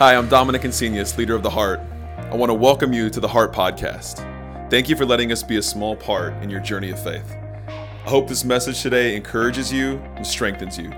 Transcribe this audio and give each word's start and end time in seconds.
Hi, 0.00 0.16
I'm 0.16 0.30
Dominic 0.30 0.62
Insenius, 0.62 1.18
leader 1.18 1.34
of 1.34 1.42
The 1.42 1.50
Heart. 1.50 1.78
I 2.16 2.34
want 2.34 2.48
to 2.48 2.54
welcome 2.54 2.94
you 2.94 3.10
to 3.10 3.20
the 3.20 3.28
Heart 3.28 3.52
Podcast. 3.52 4.20
Thank 4.70 4.88
you 4.88 4.96
for 4.96 5.04
letting 5.04 5.30
us 5.30 5.42
be 5.42 5.58
a 5.58 5.62
small 5.62 5.94
part 5.94 6.32
in 6.42 6.48
your 6.48 6.60
journey 6.60 6.88
of 6.88 7.04
faith. 7.04 7.30
I 7.68 8.08
hope 8.08 8.26
this 8.26 8.42
message 8.42 8.80
today 8.80 9.14
encourages 9.14 9.70
you 9.70 9.98
and 10.16 10.26
strengthens 10.26 10.78
you. 10.78 10.90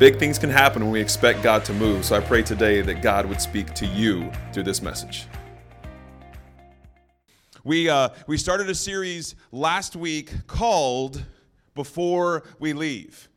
Big 0.00 0.18
things 0.18 0.40
can 0.40 0.50
happen 0.50 0.82
when 0.82 0.90
we 0.90 1.00
expect 1.00 1.40
God 1.44 1.64
to 1.66 1.72
move, 1.72 2.04
so 2.04 2.16
I 2.16 2.20
pray 2.20 2.42
today 2.42 2.80
that 2.80 3.00
God 3.00 3.26
would 3.26 3.40
speak 3.40 3.74
to 3.74 3.86
you 3.86 4.28
through 4.52 4.64
this 4.64 4.82
message. 4.82 5.28
We, 7.62 7.88
uh, 7.88 8.08
we 8.26 8.38
started 8.38 8.68
a 8.68 8.74
series 8.74 9.36
last 9.52 9.94
week 9.94 10.48
called 10.48 11.24
Before 11.76 12.42
We 12.58 12.72
Leave. 12.72 13.28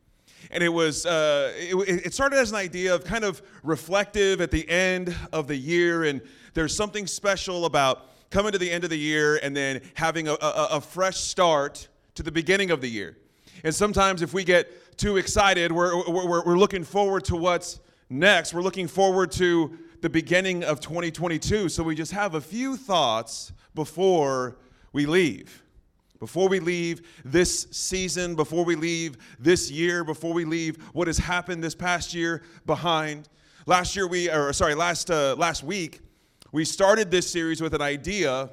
And 0.50 0.62
it 0.62 0.68
was, 0.68 1.06
uh, 1.06 1.52
it, 1.56 2.06
it 2.06 2.14
started 2.14 2.38
as 2.38 2.50
an 2.50 2.56
idea 2.56 2.94
of 2.94 3.04
kind 3.04 3.24
of 3.24 3.42
reflective 3.62 4.40
at 4.40 4.50
the 4.50 4.68
end 4.68 5.14
of 5.32 5.48
the 5.48 5.56
year. 5.56 6.04
And 6.04 6.20
there's 6.54 6.74
something 6.74 7.06
special 7.06 7.64
about 7.64 8.10
coming 8.30 8.52
to 8.52 8.58
the 8.58 8.70
end 8.70 8.84
of 8.84 8.90
the 8.90 8.98
year 8.98 9.36
and 9.42 9.56
then 9.56 9.80
having 9.94 10.28
a, 10.28 10.34
a, 10.34 10.68
a 10.72 10.80
fresh 10.80 11.18
start 11.18 11.88
to 12.14 12.22
the 12.22 12.32
beginning 12.32 12.70
of 12.70 12.80
the 12.80 12.88
year. 12.88 13.16
And 13.64 13.74
sometimes 13.74 14.22
if 14.22 14.34
we 14.34 14.44
get 14.44 14.96
too 14.96 15.16
excited, 15.16 15.72
we're, 15.72 16.08
we're, 16.08 16.44
we're 16.44 16.58
looking 16.58 16.84
forward 16.84 17.24
to 17.26 17.36
what's 17.36 17.80
next. 18.08 18.54
We're 18.54 18.62
looking 18.62 18.88
forward 18.88 19.32
to 19.32 19.78
the 20.00 20.10
beginning 20.10 20.64
of 20.64 20.80
2022. 20.80 21.68
So 21.68 21.82
we 21.82 21.94
just 21.94 22.12
have 22.12 22.34
a 22.34 22.40
few 22.40 22.76
thoughts 22.76 23.52
before 23.74 24.56
we 24.92 25.06
leave. 25.06 25.62
Before 26.18 26.48
we 26.48 26.60
leave 26.60 27.06
this 27.24 27.66
season, 27.70 28.34
before 28.34 28.64
we 28.64 28.74
leave 28.74 29.16
this 29.38 29.70
year, 29.70 30.04
before 30.04 30.32
we 30.32 30.44
leave 30.44 30.82
what 30.92 31.06
has 31.06 31.18
happened 31.18 31.62
this 31.62 31.74
past 31.74 32.14
year 32.14 32.42
behind. 32.64 33.28
Last 33.66 33.96
year 33.96 34.06
we, 34.06 34.30
or 34.30 34.52
sorry, 34.52 34.74
last 34.74 35.10
uh, 35.10 35.34
last 35.36 35.62
week 35.62 36.00
we 36.52 36.64
started 36.64 37.10
this 37.10 37.30
series 37.30 37.60
with 37.60 37.74
an 37.74 37.82
idea 37.82 38.50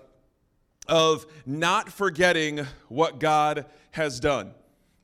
of 0.87 1.25
not 1.45 1.89
forgetting 1.89 2.65
what 2.89 3.19
God 3.19 3.65
has 3.91 4.19
done 4.19 4.53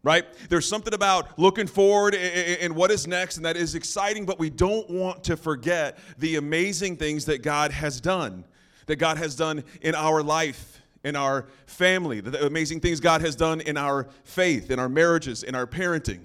right? 0.04 0.26
There's 0.50 0.68
something 0.68 0.94
about 0.94 1.38
looking 1.38 1.68
forward 1.68 2.16
and 2.16 2.76
what 2.76 2.92
is 2.92 3.08
next, 3.08 3.38
and 3.38 3.46
that 3.46 3.58
is 3.58 3.76
exciting, 3.76 4.26
but 4.26 4.40
we 4.40 4.50
don't 4.50 4.90
want 4.90 5.24
to 5.26 5.36
forget 5.36 5.98
the 6.18 6.38
amazing 6.38 6.96
things 6.96 7.26
that 7.26 7.42
God 7.42 7.72
has 7.72 8.00
done, 8.00 8.46
that 8.86 8.96
God 8.96 9.18
has 9.18 9.36
done 9.36 9.64
in 9.82 9.96
our 9.96 10.24
life, 10.24 10.79
in 11.04 11.16
our 11.16 11.48
family, 11.66 12.20
the 12.22 12.46
amazing 12.46 12.80
things 12.80 13.00
God 13.00 13.22
has 13.22 13.36
done 13.36 13.62
in 13.62 13.78
our 13.78 14.08
faith, 14.24 14.72
in 14.72 14.80
our 14.80 14.90
marriages, 14.90 15.44
in 15.44 15.56
our 15.56 15.66
parenting. 15.66 16.22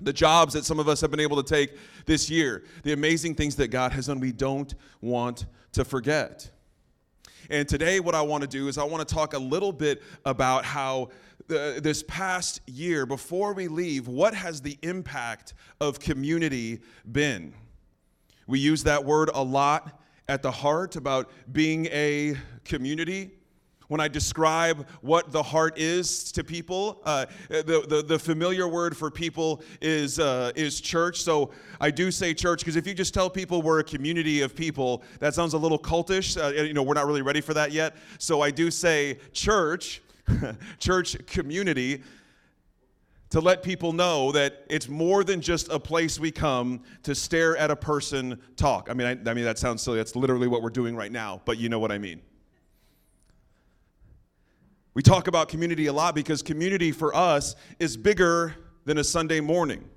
The 0.00 0.12
jobs 0.12 0.54
that 0.54 0.64
some 0.64 0.78
of 0.78 0.88
us 0.88 1.00
have 1.00 1.10
been 1.10 1.20
able 1.20 1.42
to 1.42 1.48
take 1.48 1.76
this 2.06 2.30
year, 2.30 2.64
the 2.84 2.92
amazing 2.92 3.34
things 3.34 3.56
that 3.56 3.68
God 3.68 3.92
has 3.92 4.06
done, 4.06 4.20
we 4.20 4.32
don't 4.32 4.72
want 5.00 5.46
to 5.72 5.84
forget. 5.84 6.50
And 7.50 7.68
today, 7.68 7.98
what 7.98 8.14
I 8.14 8.22
want 8.22 8.42
to 8.42 8.48
do 8.48 8.68
is 8.68 8.78
I 8.78 8.84
want 8.84 9.06
to 9.06 9.14
talk 9.14 9.34
a 9.34 9.38
little 9.38 9.72
bit 9.72 10.02
about 10.24 10.64
how 10.64 11.08
uh, 11.50 11.80
this 11.80 12.04
past 12.06 12.60
year, 12.66 13.06
before 13.06 13.54
we 13.54 13.68
leave, 13.68 14.06
what 14.06 14.34
has 14.34 14.60
the 14.60 14.78
impact 14.82 15.54
of 15.80 15.98
community 15.98 16.80
been? 17.10 17.54
We 18.46 18.58
use 18.58 18.84
that 18.84 19.04
word 19.04 19.30
a 19.32 19.42
lot 19.42 20.00
at 20.28 20.42
the 20.42 20.50
heart 20.50 20.96
about 20.96 21.30
being 21.50 21.86
a 21.86 22.36
community. 22.64 23.37
When 23.88 24.02
I 24.02 24.08
describe 24.08 24.86
what 25.00 25.32
the 25.32 25.42
heart 25.42 25.78
is 25.78 26.30
to 26.32 26.44
people, 26.44 27.00
uh, 27.04 27.24
the, 27.48 27.84
the, 27.88 28.04
the, 28.06 28.18
familiar 28.18 28.68
word 28.68 28.94
for 28.94 29.10
people 29.10 29.62
is, 29.80 30.18
uh, 30.18 30.52
is 30.54 30.78
church. 30.78 31.22
So 31.22 31.52
I 31.80 31.90
do 31.90 32.10
say 32.10 32.34
church 32.34 32.60
because 32.60 32.76
if 32.76 32.86
you 32.86 32.92
just 32.92 33.14
tell 33.14 33.30
people 33.30 33.62
we're 33.62 33.80
a 33.80 33.84
community 33.84 34.42
of 34.42 34.54
people, 34.54 35.02
that 35.20 35.34
sounds 35.34 35.54
a 35.54 35.58
little 35.58 35.78
cultish. 35.78 36.36
Uh, 36.36 36.62
you 36.62 36.74
know, 36.74 36.82
we're 36.82 36.94
not 36.94 37.06
really 37.06 37.22
ready 37.22 37.40
for 37.40 37.54
that 37.54 37.72
yet. 37.72 37.96
So 38.18 38.42
I 38.42 38.50
do 38.50 38.70
say 38.70 39.18
church, 39.32 40.02
church 40.78 41.24
community, 41.26 42.02
to 43.30 43.40
let 43.40 43.62
people 43.62 43.94
know 43.94 44.32
that 44.32 44.64
it's 44.68 44.88
more 44.88 45.24
than 45.24 45.40
just 45.40 45.70
a 45.70 45.78
place 45.78 46.18
we 46.18 46.30
come 46.30 46.82
to 47.04 47.14
stare 47.14 47.56
at 47.56 47.70
a 47.70 47.76
person 47.76 48.38
talk. 48.56 48.88
I 48.90 48.94
mean, 48.94 49.06
I, 49.06 49.30
I 49.30 49.34
mean 49.34 49.44
that 49.44 49.58
sounds 49.58 49.82
silly. 49.82 49.96
That's 49.96 50.14
literally 50.16 50.48
what 50.48 50.62
we're 50.62 50.70
doing 50.70 50.94
right 50.94 51.12
now, 51.12 51.40
but 51.46 51.58
you 51.58 51.70
know 51.70 51.78
what 51.78 51.92
I 51.92 51.98
mean. 51.98 52.20
We 54.98 55.02
talk 55.02 55.28
about 55.28 55.48
community 55.48 55.86
a 55.86 55.92
lot 55.92 56.16
because 56.16 56.42
community 56.42 56.90
for 56.90 57.14
us 57.14 57.54
is 57.78 57.96
bigger 57.96 58.56
than 58.84 58.98
a 58.98 59.04
Sunday 59.04 59.38
morning. 59.38 59.88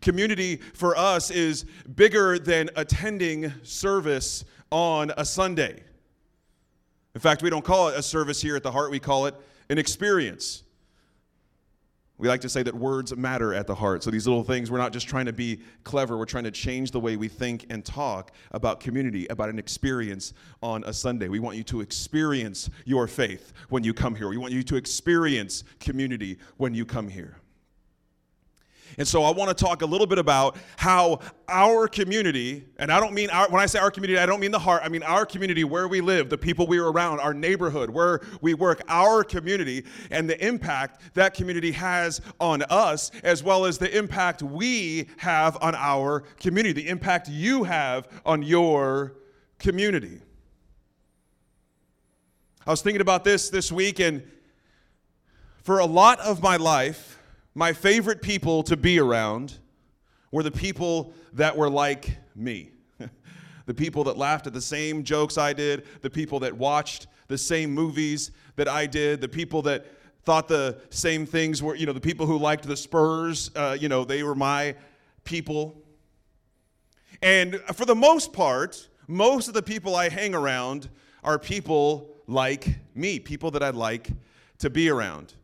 Community 0.00 0.56
for 0.56 0.96
us 0.96 1.30
is 1.30 1.66
bigger 1.96 2.38
than 2.38 2.70
attending 2.74 3.52
service 3.62 4.46
on 4.70 5.12
a 5.18 5.24
Sunday. 5.26 5.82
In 7.14 7.20
fact, 7.20 7.42
we 7.42 7.50
don't 7.50 7.62
call 7.62 7.88
it 7.88 7.98
a 7.98 8.02
service 8.02 8.40
here 8.40 8.56
at 8.56 8.62
the 8.62 8.72
Heart, 8.72 8.90
we 8.90 8.98
call 8.98 9.26
it 9.26 9.34
an 9.68 9.76
experience. 9.76 10.62
We 12.22 12.28
like 12.28 12.40
to 12.42 12.48
say 12.48 12.62
that 12.62 12.74
words 12.76 13.16
matter 13.16 13.52
at 13.52 13.66
the 13.66 13.74
heart. 13.74 14.04
So 14.04 14.10
these 14.12 14.28
little 14.28 14.44
things, 14.44 14.70
we're 14.70 14.78
not 14.78 14.92
just 14.92 15.08
trying 15.08 15.26
to 15.26 15.32
be 15.32 15.58
clever, 15.82 16.16
we're 16.16 16.24
trying 16.24 16.44
to 16.44 16.52
change 16.52 16.92
the 16.92 17.00
way 17.00 17.16
we 17.16 17.26
think 17.26 17.66
and 17.68 17.84
talk 17.84 18.30
about 18.52 18.78
community, 18.78 19.26
about 19.26 19.48
an 19.48 19.58
experience 19.58 20.32
on 20.62 20.84
a 20.84 20.92
Sunday. 20.92 21.26
We 21.26 21.40
want 21.40 21.56
you 21.56 21.64
to 21.64 21.80
experience 21.80 22.70
your 22.84 23.08
faith 23.08 23.52
when 23.70 23.82
you 23.82 23.92
come 23.92 24.14
here. 24.14 24.28
We 24.28 24.36
want 24.36 24.52
you 24.52 24.62
to 24.62 24.76
experience 24.76 25.64
community 25.80 26.38
when 26.58 26.74
you 26.74 26.86
come 26.86 27.08
here. 27.08 27.41
And 28.98 29.06
so 29.06 29.22
I 29.24 29.30
want 29.30 29.56
to 29.56 29.64
talk 29.64 29.82
a 29.82 29.86
little 29.86 30.06
bit 30.06 30.18
about 30.18 30.56
how 30.76 31.20
our 31.48 31.88
community, 31.88 32.64
and 32.78 32.92
I 32.92 33.00
don't 33.00 33.14
mean 33.14 33.30
our, 33.30 33.48
when 33.48 33.60
I 33.60 33.66
say 33.66 33.78
our 33.78 33.90
community, 33.90 34.18
I 34.18 34.26
don't 34.26 34.40
mean 34.40 34.50
the 34.50 34.58
heart, 34.58 34.82
I 34.84 34.88
mean 34.88 35.02
our 35.02 35.24
community, 35.24 35.64
where 35.64 35.88
we 35.88 36.00
live, 36.00 36.28
the 36.28 36.38
people 36.38 36.66
we 36.66 36.78
are 36.78 36.90
around, 36.90 37.20
our 37.20 37.34
neighborhood, 37.34 37.90
where 37.90 38.20
we 38.40 38.54
work, 38.54 38.82
our 38.88 39.24
community, 39.24 39.84
and 40.10 40.28
the 40.28 40.46
impact 40.46 41.14
that 41.14 41.34
community 41.34 41.72
has 41.72 42.20
on 42.40 42.62
us, 42.70 43.10
as 43.22 43.42
well 43.42 43.64
as 43.64 43.78
the 43.78 43.96
impact 43.96 44.42
we 44.42 45.08
have 45.18 45.56
on 45.62 45.74
our 45.74 46.20
community, 46.40 46.72
the 46.82 46.88
impact 46.88 47.28
you 47.28 47.64
have 47.64 48.08
on 48.24 48.42
your 48.42 49.14
community. 49.58 50.20
I 52.66 52.70
was 52.70 52.82
thinking 52.82 53.00
about 53.00 53.24
this 53.24 53.50
this 53.50 53.72
week, 53.72 53.98
and 53.98 54.22
for 55.62 55.78
a 55.78 55.86
lot 55.86 56.20
of 56.20 56.42
my 56.42 56.56
life, 56.56 57.11
my 57.54 57.72
favorite 57.72 58.22
people 58.22 58.62
to 58.64 58.76
be 58.76 58.98
around 58.98 59.58
were 60.30 60.42
the 60.42 60.50
people 60.50 61.12
that 61.34 61.56
were 61.56 61.68
like 61.68 62.16
me. 62.34 62.70
the 63.66 63.74
people 63.74 64.04
that 64.04 64.16
laughed 64.16 64.46
at 64.46 64.52
the 64.52 64.60
same 64.60 65.04
jokes 65.04 65.36
I 65.36 65.52
did, 65.52 65.86
the 66.00 66.10
people 66.10 66.40
that 66.40 66.56
watched 66.56 67.06
the 67.28 67.38
same 67.38 67.72
movies 67.72 68.30
that 68.56 68.68
I 68.68 68.86
did, 68.86 69.20
the 69.20 69.28
people 69.28 69.62
that 69.62 69.86
thought 70.24 70.48
the 70.48 70.80
same 70.90 71.26
things 71.26 71.62
were, 71.62 71.74
you 71.74 71.84
know, 71.84 71.92
the 71.92 72.00
people 72.00 72.26
who 72.26 72.38
liked 72.38 72.66
the 72.66 72.76
Spurs, 72.76 73.50
uh, 73.56 73.76
you 73.78 73.88
know, 73.88 74.04
they 74.04 74.22
were 74.22 74.34
my 74.34 74.74
people. 75.24 75.82
And 77.20 77.56
for 77.74 77.84
the 77.84 77.94
most 77.94 78.32
part, 78.32 78.88
most 79.08 79.48
of 79.48 79.54
the 79.54 79.62
people 79.62 79.94
I 79.94 80.08
hang 80.08 80.34
around 80.34 80.88
are 81.22 81.38
people 81.38 82.16
like 82.26 82.66
me, 82.94 83.18
people 83.18 83.50
that 83.52 83.62
I'd 83.62 83.74
like 83.74 84.10
to 84.58 84.70
be 84.70 84.88
around. 84.88 85.34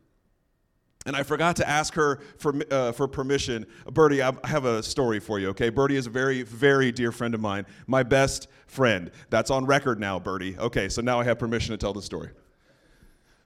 And 1.09 1.17
I 1.17 1.23
forgot 1.23 1.55
to 1.55 1.67
ask 1.67 1.95
her 1.95 2.19
for, 2.37 2.53
uh, 2.69 2.91
for 2.91 3.07
permission. 3.07 3.65
Birdie, 3.91 4.21
I 4.21 4.31
have 4.43 4.65
a 4.65 4.83
story 4.83 5.19
for 5.19 5.39
you, 5.39 5.49
okay? 5.49 5.69
Birdie 5.69 5.95
is 5.95 6.05
a 6.05 6.11
very, 6.11 6.43
very 6.43 6.91
dear 6.91 7.11
friend 7.11 7.33
of 7.33 7.41
mine, 7.41 7.65
my 7.87 8.03
best 8.03 8.47
friend. 8.67 9.09
That's 9.31 9.49
on 9.49 9.65
record 9.65 9.99
now, 9.99 10.19
Birdie. 10.19 10.55
Okay, 10.59 10.87
so 10.87 11.01
now 11.01 11.19
I 11.19 11.23
have 11.23 11.39
permission 11.39 11.71
to 11.71 11.77
tell 11.77 11.93
the 11.93 12.01
story. 12.03 12.29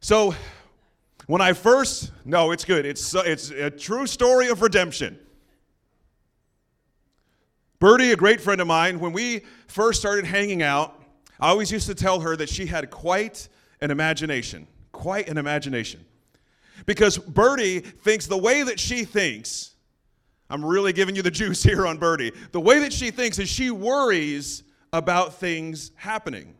So, 0.01 0.35
when 1.27 1.39
I 1.39 1.53
first, 1.53 2.11
no, 2.25 2.51
it's 2.51 2.65
good. 2.65 2.85
It's, 2.85 3.15
it's 3.15 3.49
a 3.51 3.69
true 3.69 4.07
story 4.07 4.49
of 4.49 4.61
redemption. 4.61 5.17
Birdie, 7.79 8.11
a 8.11 8.17
great 8.17 8.41
friend 8.41 8.59
of 8.59 8.67
mine, 8.67 8.99
when 8.99 9.13
we 9.13 9.45
first 9.67 10.01
started 10.01 10.25
hanging 10.25 10.61
out, 10.61 11.01
I 11.39 11.47
always 11.47 11.71
used 11.71 11.87
to 11.87 11.95
tell 11.95 12.19
her 12.19 12.35
that 12.35 12.49
she 12.49 12.65
had 12.65 12.91
quite 12.91 13.47
an 13.79 13.89
imagination. 13.89 14.67
Quite 14.91 15.29
an 15.29 15.37
imagination. 15.37 16.03
Because 16.85 17.17
Birdie 17.17 17.79
thinks 17.79 18.27
the 18.27 18.37
way 18.37 18.63
that 18.63 18.79
she 18.79 19.05
thinks, 19.05 19.75
I'm 20.49 20.63
really 20.63 20.93
giving 20.93 21.15
you 21.15 21.21
the 21.21 21.31
juice 21.43 21.63
here 21.63 21.87
on 21.87 21.97
Birdie. 21.97 22.31
The 22.51 22.59
way 22.61 22.79
that 22.79 22.93
she 22.93 23.11
thinks 23.11 23.39
is 23.39 23.49
she 23.49 23.71
worries 23.71 24.63
about 24.91 25.35
things 25.35 25.91
happening. 25.95 26.55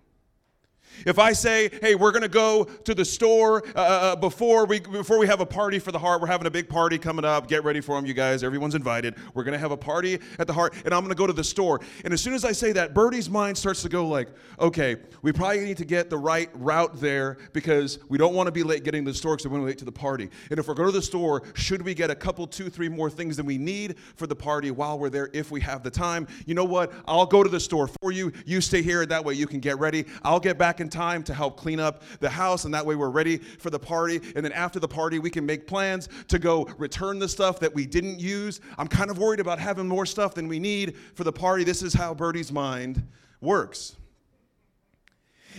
If 1.05 1.19
I 1.19 1.33
say, 1.33 1.69
"Hey, 1.81 1.95
we're 1.95 2.11
going 2.11 2.23
to 2.23 2.27
go 2.27 2.65
to 2.65 2.93
the 2.93 3.05
store 3.05 3.63
uh, 3.75 3.79
uh, 3.79 3.81
uh, 3.83 4.15
before 4.15 4.65
we 4.65 4.79
before 4.79 5.17
we 5.17 5.27
have 5.27 5.41
a 5.41 5.45
party 5.45 5.79
for 5.79 5.91
the 5.91 5.99
heart. 5.99 6.21
We're 6.21 6.27
having 6.27 6.47
a 6.47 6.51
big 6.51 6.69
party 6.69 6.97
coming 6.97 7.25
up. 7.25 7.47
Get 7.47 7.63
ready 7.63 7.81
for 7.81 7.95
them, 7.95 8.05
you 8.05 8.13
guys. 8.13 8.43
Everyone's 8.43 8.75
invited. 8.75 9.15
We're 9.33 9.43
going 9.43 9.53
to 9.53 9.59
have 9.59 9.71
a 9.71 9.77
party 9.77 10.19
at 10.39 10.47
the 10.47 10.53
heart, 10.53 10.73
and 10.85 10.93
I'm 10.93 11.01
going 11.01 11.09
to 11.09 11.15
go 11.15 11.27
to 11.27 11.33
the 11.33 11.43
store." 11.43 11.81
And 12.03 12.13
as 12.13 12.21
soon 12.21 12.33
as 12.33 12.45
I 12.45 12.51
say 12.51 12.71
that, 12.73 12.93
Birdie's 12.93 13.29
mind 13.29 13.57
starts 13.57 13.81
to 13.83 13.89
go 13.89 14.07
like, 14.07 14.29
"Okay, 14.59 14.97
we 15.21 15.31
probably 15.31 15.61
need 15.61 15.77
to 15.77 15.85
get 15.85 16.09
the 16.09 16.17
right 16.17 16.49
route 16.53 16.99
there 16.99 17.37
because 17.53 17.99
we 18.09 18.17
don't 18.17 18.33
want 18.33 18.47
to 18.47 18.51
be 18.51 18.63
late 18.63 18.83
getting 18.83 19.05
to 19.05 19.11
the 19.11 19.17
store 19.17 19.35
because 19.35 19.45
we 19.45 19.51
want 19.51 19.63
to 19.63 19.67
late 19.67 19.77
to 19.79 19.85
the 19.85 19.91
party. 19.91 20.29
And 20.49 20.59
if 20.59 20.67
we're 20.67 20.73
going 20.73 20.89
to 20.89 20.97
the 20.97 21.01
store, 21.01 21.43
should 21.53 21.81
we 21.81 21.93
get 21.93 22.09
a 22.09 22.15
couple, 22.15 22.47
two, 22.47 22.69
three 22.69 22.89
more 22.89 23.09
things 23.09 23.37
than 23.37 23.45
we 23.45 23.57
need 23.57 23.97
for 24.15 24.27
the 24.27 24.35
party 24.35 24.71
while 24.71 24.99
we're 24.99 25.09
there 25.09 25.29
if 25.33 25.51
we 25.51 25.61
have 25.61 25.83
the 25.83 25.91
time? 25.91 26.27
You 26.45 26.55
know 26.55 26.65
what? 26.65 26.93
I'll 27.07 27.25
go 27.25 27.43
to 27.43 27.49
the 27.49 27.59
store 27.59 27.87
for 28.01 28.11
you. 28.11 28.31
You 28.45 28.61
stay 28.61 28.81
here. 28.81 29.05
That 29.05 29.23
way 29.23 29.33
you 29.33 29.47
can 29.47 29.59
get 29.59 29.79
ready. 29.79 30.05
I'll 30.23 30.39
get 30.39 30.57
back 30.57 30.79
in 30.83 30.89
time 30.89 31.23
to 31.23 31.33
help 31.33 31.57
clean 31.57 31.79
up 31.79 32.03
the 32.19 32.29
house, 32.29 32.65
and 32.65 32.73
that 32.75 32.85
way 32.85 32.93
we're 32.93 33.09
ready 33.09 33.39
for 33.39 33.71
the 33.71 33.79
party. 33.79 34.21
And 34.35 34.45
then 34.45 34.51
after 34.51 34.79
the 34.79 34.87
party, 34.87 35.17
we 35.17 35.31
can 35.31 35.43
make 35.43 35.65
plans 35.65 36.07
to 36.27 36.37
go 36.37 36.65
return 36.77 37.17
the 37.17 37.27
stuff 37.27 37.59
that 37.61 37.73
we 37.73 37.87
didn't 37.87 38.19
use. 38.19 38.61
I'm 38.77 38.87
kind 38.87 39.09
of 39.09 39.17
worried 39.17 39.39
about 39.39 39.57
having 39.57 39.87
more 39.87 40.05
stuff 40.05 40.35
than 40.35 40.47
we 40.47 40.59
need 40.59 40.95
for 41.15 41.23
the 41.23 41.33
party. 41.33 41.63
This 41.63 41.81
is 41.81 41.95
how 41.95 42.13
Birdie's 42.13 42.51
mind 42.51 43.01
works. 43.41 43.95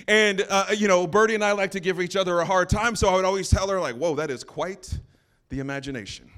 And, 0.07 0.45
uh, 0.49 0.67
you 0.77 0.89
know, 0.89 1.07
Birdie 1.07 1.35
and 1.35 1.45
I 1.45 1.53
like 1.53 1.71
to 1.73 1.81
give 1.81 2.01
each 2.01 2.17
other 2.17 2.39
a 2.41 2.45
hard 2.45 2.69
time, 2.69 2.95
so 2.95 3.09
I 3.09 3.15
would 3.15 3.25
always 3.25 3.49
tell 3.49 3.69
her, 3.69 3.81
like, 3.81 3.97
whoa, 3.97 4.15
that 4.17 4.31
is 4.31 4.45
quite 4.45 4.99
the 5.49 5.61
imagination. 5.61 6.31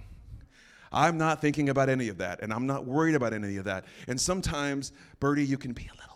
I'm 0.92 1.18
not 1.18 1.40
thinking 1.40 1.68
about 1.68 1.88
any 1.88 2.08
of 2.08 2.18
that, 2.18 2.42
and 2.42 2.52
I'm 2.52 2.66
not 2.66 2.84
worried 2.86 3.14
about 3.14 3.32
any 3.32 3.56
of 3.56 3.64
that. 3.64 3.84
And 4.08 4.20
sometimes, 4.20 4.92
Birdie, 5.20 5.44
you 5.44 5.58
can 5.58 5.72
be 5.72 5.88
a 5.92 5.96
little 5.96 6.15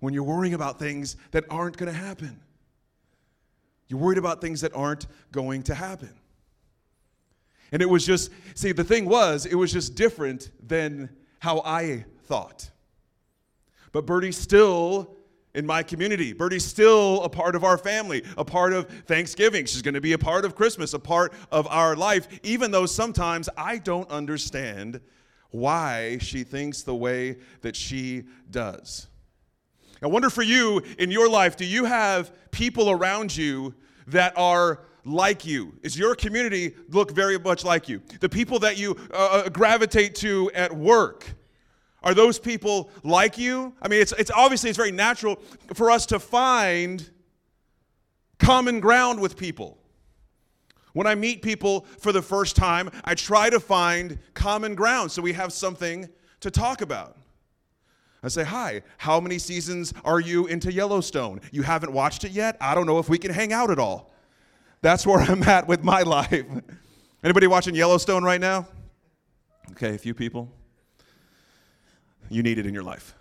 when 0.00 0.14
you're 0.14 0.22
worrying 0.22 0.54
about 0.54 0.78
things 0.78 1.16
that 1.32 1.44
aren't 1.50 1.76
going 1.76 1.92
to 1.92 1.98
happen. 1.98 2.40
You're 3.88 4.00
worried 4.00 4.18
about 4.18 4.40
things 4.40 4.60
that 4.60 4.74
aren't 4.74 5.06
going 5.32 5.62
to 5.64 5.74
happen. 5.74 6.12
And 7.72 7.82
it 7.82 7.88
was 7.88 8.06
just, 8.06 8.30
see, 8.54 8.72
the 8.72 8.84
thing 8.84 9.06
was, 9.06 9.46
it 9.46 9.54
was 9.54 9.72
just 9.72 9.94
different 9.94 10.50
than 10.66 11.10
how 11.40 11.60
I 11.64 12.04
thought. 12.24 12.70
But 13.92 14.06
Birdie 14.06 14.32
still 14.32 15.16
in 15.54 15.66
my 15.66 15.82
community. 15.82 16.32
Birdie's 16.32 16.64
still 16.64 17.22
a 17.22 17.28
part 17.28 17.56
of 17.56 17.64
our 17.64 17.78
family, 17.78 18.22
a 18.36 18.44
part 18.44 18.72
of 18.72 18.88
Thanksgiving. 19.06 19.66
She's 19.66 19.82
going 19.82 19.94
to 19.94 20.00
be 20.00 20.12
a 20.12 20.18
part 20.18 20.44
of 20.44 20.54
Christmas, 20.54 20.94
a 20.94 20.98
part 20.98 21.32
of 21.50 21.66
our 21.66 21.96
life, 21.96 22.28
even 22.42 22.70
though 22.70 22.86
sometimes 22.86 23.48
I 23.56 23.78
don't 23.78 24.08
understand 24.10 25.00
why 25.50 26.18
she 26.20 26.44
thinks 26.44 26.82
the 26.82 26.94
way 26.94 27.38
that 27.62 27.74
she 27.74 28.24
does. 28.50 29.08
I 30.02 30.06
wonder 30.06 30.30
for 30.30 30.42
you 30.42 30.82
in 30.98 31.10
your 31.10 31.28
life, 31.28 31.56
do 31.56 31.64
you 31.64 31.84
have 31.84 32.50
people 32.50 32.90
around 32.90 33.36
you 33.36 33.74
that 34.06 34.36
are 34.36 34.82
like 35.04 35.44
you? 35.44 35.74
Is 35.82 35.98
your 35.98 36.14
community 36.14 36.74
look 36.90 37.12
very 37.12 37.38
much 37.38 37.64
like 37.64 37.88
you? 37.88 38.02
The 38.20 38.28
people 38.28 38.58
that 38.60 38.78
you 38.78 38.96
uh, 39.12 39.42
uh 39.44 39.48
gravitate 39.48 40.14
to 40.16 40.50
at 40.54 40.74
work, 40.74 41.26
are 42.02 42.14
those 42.14 42.38
people 42.38 42.90
like 43.02 43.38
you? 43.38 43.74
I 43.82 43.88
mean, 43.88 44.00
it's, 44.00 44.12
it's 44.12 44.30
obviously 44.30 44.70
it's 44.70 44.76
very 44.76 44.92
natural 44.92 45.40
for 45.74 45.90
us 45.90 46.06
to 46.06 46.20
find 46.20 47.10
common 48.38 48.78
ground 48.80 49.20
with 49.20 49.36
people. 49.36 49.78
When 50.92 51.06
I 51.06 51.14
meet 51.14 51.42
people 51.42 51.86
for 51.98 52.12
the 52.12 52.22
first 52.22 52.56
time, 52.56 52.90
I 53.04 53.14
try 53.14 53.50
to 53.50 53.60
find 53.60 54.18
common 54.34 54.74
ground 54.74 55.10
so 55.10 55.22
we 55.22 55.32
have 55.32 55.52
something 55.52 56.08
to 56.40 56.50
talk 56.50 56.80
about. 56.80 57.16
I 58.22 58.28
say, 58.28 58.44
Hi, 58.44 58.82
how 58.98 59.20
many 59.20 59.38
seasons 59.38 59.94
are 60.04 60.20
you 60.20 60.46
into 60.46 60.72
Yellowstone? 60.72 61.40
You 61.52 61.62
haven't 61.62 61.92
watched 61.92 62.24
it 62.24 62.32
yet? 62.32 62.56
I 62.60 62.74
don't 62.74 62.86
know 62.86 62.98
if 62.98 63.08
we 63.08 63.18
can 63.18 63.32
hang 63.32 63.52
out 63.52 63.70
at 63.70 63.78
all. 63.78 64.12
That's 64.80 65.06
where 65.06 65.20
I'm 65.30 65.42
at 65.44 65.68
with 65.68 65.84
my 65.84 66.02
life. 66.02 66.44
Anybody 67.24 67.46
watching 67.46 67.74
Yellowstone 67.74 68.22
right 68.22 68.40
now? 68.40 68.66
Okay, 69.72 69.94
a 69.94 69.98
few 69.98 70.14
people 70.14 70.50
you 72.30 72.42
need 72.42 72.58
it 72.58 72.66
in 72.66 72.74
your 72.74 72.82
life. 72.82 73.14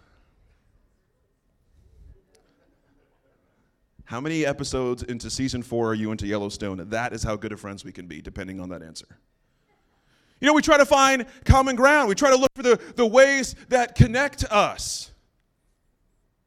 How 4.06 4.22
many 4.22 4.46
episodes 4.46 5.04
into 5.04 5.30
season 5.30 5.62
four 5.64 5.90
are 5.90 5.94
you 5.94 6.12
into 6.12 6.28
Yellowstone? 6.28 6.90
That 6.90 7.14
is 7.14 7.24
how 7.24 7.36
good 7.36 7.52
of 7.52 7.60
friends 7.60 7.84
we 7.84 7.92
can 7.92 8.08
be, 8.08 8.22
depending 8.22 8.60
on 8.62 8.70
that 8.70 8.82
answer. 8.82 9.08
You 10.40 10.48
know, 10.48 10.54
we 10.54 10.62
try 10.62 10.78
to 10.78 10.86
find 10.86 11.26
common 11.46 11.76
ground. 11.76 12.10
We 12.10 12.16
try 12.16 12.30
to 12.30 12.38
look 12.38 12.52
for 12.56 12.64
the, 12.64 12.80
the 12.96 13.06
ways 13.06 13.56
that 13.70 13.96
connect 13.96 14.44
us. 14.46 15.12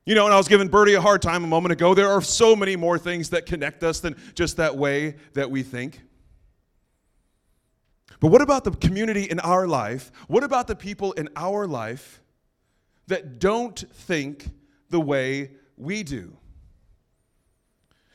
You 0.07 0.15
know, 0.15 0.25
and 0.25 0.35
I 0.35 0.37
was 0.37 0.49
giving 0.49 0.69
Birdie 0.69 0.95
a 0.95 1.01
hard 1.01 1.23
time 1.23 1.45
a 1.45 1.47
moment 1.47 1.73
ago. 1.73 1.95
There 1.95 2.09
are 2.09 2.23
so 2.23 2.57
many 2.57 2.77
more 2.77 2.99
things 2.99 3.31
that 3.31 3.47
connect 3.47 3.83
us 3.83 4.01
than 4.01 4.17
just 4.35 4.57
that 4.57 4.77
way 4.77 5.17
that 5.35 5.51
we 5.51 5.63
think. 5.63 6.01
But 8.19 8.29
what 8.29 8.43
about 8.43 8.65
the 8.65 8.73
community 8.73 9.25
in 9.25 9.41
our 9.41 9.67
life? 9.67 10.11
What 10.29 10.45
about 10.45 10.67
the 10.67 10.77
people 10.77 11.13
in 11.13 11.29
our 11.37 11.67
life 11.67 12.21
that 13.11 13.39
don't 13.41 13.79
think 13.93 14.51
the 14.89 15.01
way 15.01 15.51
we 15.77 16.03
do. 16.03 16.37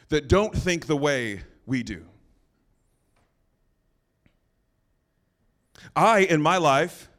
That 0.09 0.27
don't 0.27 0.55
think 0.55 0.87
the 0.87 0.97
way 0.97 1.41
we 1.65 1.83
do. 1.83 2.05
I, 5.95 6.19
in 6.19 6.41
my 6.41 6.57
life, 6.57 7.09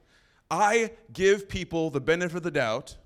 I 0.51 0.93
give 1.13 1.49
people 1.49 1.91
the 1.91 2.01
benefit 2.01 2.39
of 2.39 2.43
the 2.43 2.51
doubt. 2.51 2.97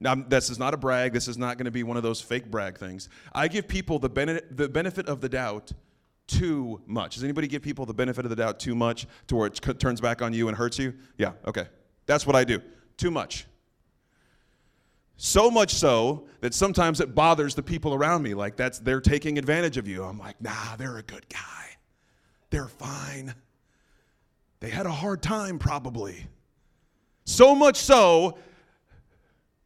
Now, 0.00 0.14
this 0.14 0.50
is 0.50 0.58
not 0.58 0.74
a 0.74 0.76
brag. 0.76 1.12
This 1.12 1.28
is 1.28 1.38
not 1.38 1.58
going 1.58 1.66
to 1.66 1.70
be 1.70 1.84
one 1.84 1.96
of 1.96 2.02
those 2.02 2.20
fake 2.20 2.50
brag 2.50 2.78
things. 2.78 3.08
I 3.32 3.46
give 3.48 3.68
people 3.68 3.98
the, 3.98 4.08
benefit, 4.08 4.56
the 4.56 4.68
benefit 4.68 5.08
of 5.08 5.20
the 5.20 5.28
doubt 5.28 5.72
too 6.26 6.80
much. 6.86 7.14
Does 7.14 7.24
anybody 7.24 7.46
give 7.46 7.62
people 7.62 7.86
the 7.86 7.94
benefit 7.94 8.24
of 8.24 8.30
the 8.30 8.36
doubt 8.36 8.58
too 8.58 8.74
much 8.74 9.06
to 9.28 9.36
where 9.36 9.46
it 9.46 9.78
turns 9.78 10.00
back 10.00 10.22
on 10.22 10.32
you 10.32 10.48
and 10.48 10.56
hurts 10.56 10.78
you? 10.78 10.94
Yeah, 11.18 11.32
okay. 11.46 11.66
That's 12.06 12.26
what 12.26 12.34
I 12.34 12.44
do. 12.44 12.60
Too 12.96 13.10
much. 13.10 13.46
So 15.16 15.50
much 15.50 15.74
so 15.74 16.26
that 16.40 16.52
sometimes 16.52 17.00
it 17.00 17.14
bothers 17.14 17.54
the 17.54 17.62
people 17.62 17.94
around 17.94 18.22
me. 18.22 18.34
Like 18.34 18.56
that's 18.56 18.80
they're 18.80 19.00
taking 19.00 19.38
advantage 19.38 19.76
of 19.76 19.86
you. 19.86 20.02
I'm 20.02 20.18
like, 20.18 20.40
nah, 20.40 20.76
they're 20.76 20.98
a 20.98 21.02
good 21.02 21.28
guy. 21.28 21.76
They're 22.50 22.66
fine. 22.66 23.34
They 24.62 24.70
had 24.70 24.86
a 24.86 24.92
hard 24.92 25.22
time, 25.22 25.58
probably. 25.58 26.24
So 27.24 27.52
much 27.52 27.76
so 27.76 28.38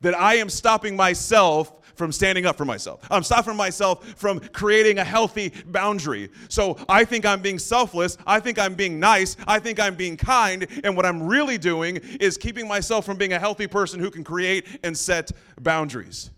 that 0.00 0.18
I 0.18 0.36
am 0.36 0.48
stopping 0.48 0.96
myself 0.96 1.70
from 1.96 2.12
standing 2.12 2.46
up 2.46 2.56
for 2.56 2.64
myself. 2.64 3.06
I'm 3.10 3.22
stopping 3.22 3.56
myself 3.56 4.06
from 4.14 4.40
creating 4.40 4.98
a 4.98 5.04
healthy 5.04 5.52
boundary. 5.66 6.30
So 6.48 6.78
I 6.88 7.04
think 7.04 7.26
I'm 7.26 7.42
being 7.42 7.58
selfless. 7.58 8.16
I 8.26 8.40
think 8.40 8.58
I'm 8.58 8.72
being 8.72 8.98
nice. 8.98 9.36
I 9.46 9.58
think 9.58 9.78
I'm 9.78 9.96
being 9.96 10.16
kind. 10.16 10.66
And 10.82 10.96
what 10.96 11.04
I'm 11.04 11.22
really 11.24 11.58
doing 11.58 11.96
is 12.18 12.38
keeping 12.38 12.66
myself 12.66 13.04
from 13.04 13.18
being 13.18 13.34
a 13.34 13.38
healthy 13.38 13.66
person 13.66 14.00
who 14.00 14.10
can 14.10 14.24
create 14.24 14.66
and 14.82 14.96
set 14.96 15.30
boundaries. 15.60 16.30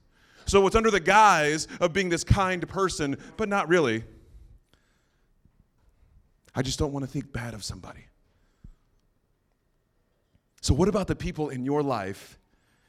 So 0.46 0.66
it's 0.66 0.74
under 0.74 0.90
the 0.90 0.98
guise 0.98 1.68
of 1.80 1.92
being 1.92 2.08
this 2.08 2.24
kind 2.24 2.68
person, 2.68 3.18
but 3.36 3.48
not 3.48 3.68
really. 3.68 4.02
I 6.56 6.62
just 6.62 6.80
don't 6.80 6.92
want 6.92 7.04
to 7.04 7.10
think 7.10 7.32
bad 7.32 7.54
of 7.54 7.62
somebody. 7.62 8.07
So, 10.60 10.74
what 10.74 10.88
about 10.88 11.06
the 11.06 11.16
people 11.16 11.50
in 11.50 11.64
your 11.64 11.82
life 11.82 12.38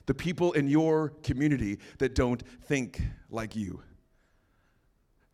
the 0.10 0.14
people 0.16 0.54
in 0.54 0.68
your 0.68 1.10
community 1.22 1.78
that 2.00 2.16
don't 2.16 2.42
think 2.64 3.00
like 3.30 3.56
you? 3.56 3.84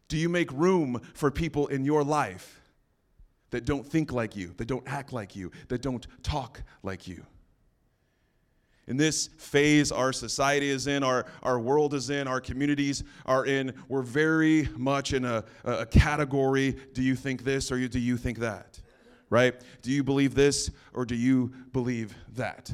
Do 0.09 0.17
you 0.17 0.27
make 0.27 0.51
room 0.51 0.99
for 1.13 1.31
people 1.31 1.67
in 1.67 1.85
your 1.85 2.03
life 2.03 2.59
that 3.51 3.63
don't 3.63 3.87
think 3.87 4.11
like 4.11 4.35
you, 4.35 4.53
that 4.57 4.67
don't 4.67 4.83
act 4.85 5.13
like 5.13 5.33
you, 5.33 5.49
that 5.69 5.81
don't 5.81 6.05
talk 6.23 6.61
like 6.83 7.07
you? 7.07 7.25
In 8.87 8.97
this 8.97 9.27
phase 9.37 9.93
our 9.93 10.11
society 10.11 10.69
is 10.69 10.87
in, 10.87 11.03
our, 11.03 11.25
our 11.41 11.57
world 11.57 11.93
is 11.93 12.09
in, 12.09 12.27
our 12.27 12.41
communities 12.41 13.01
are 13.25 13.45
in, 13.45 13.73
we're 13.87 14.01
very 14.01 14.67
much 14.75 15.13
in 15.13 15.23
a, 15.23 15.45
a 15.63 15.85
category 15.85 16.75
do 16.91 17.01
you 17.01 17.15
think 17.15 17.45
this 17.45 17.71
or 17.71 17.87
do 17.87 17.97
you 17.97 18.17
think 18.17 18.39
that? 18.39 18.81
Right? 19.35 19.53
Do 19.81 19.91
you 19.91 20.01
believe 20.01 20.33
this 20.33 20.71
or 20.93 21.03
do 21.03 21.13
you 21.13 21.51
believe 21.73 22.15
that? 22.35 22.73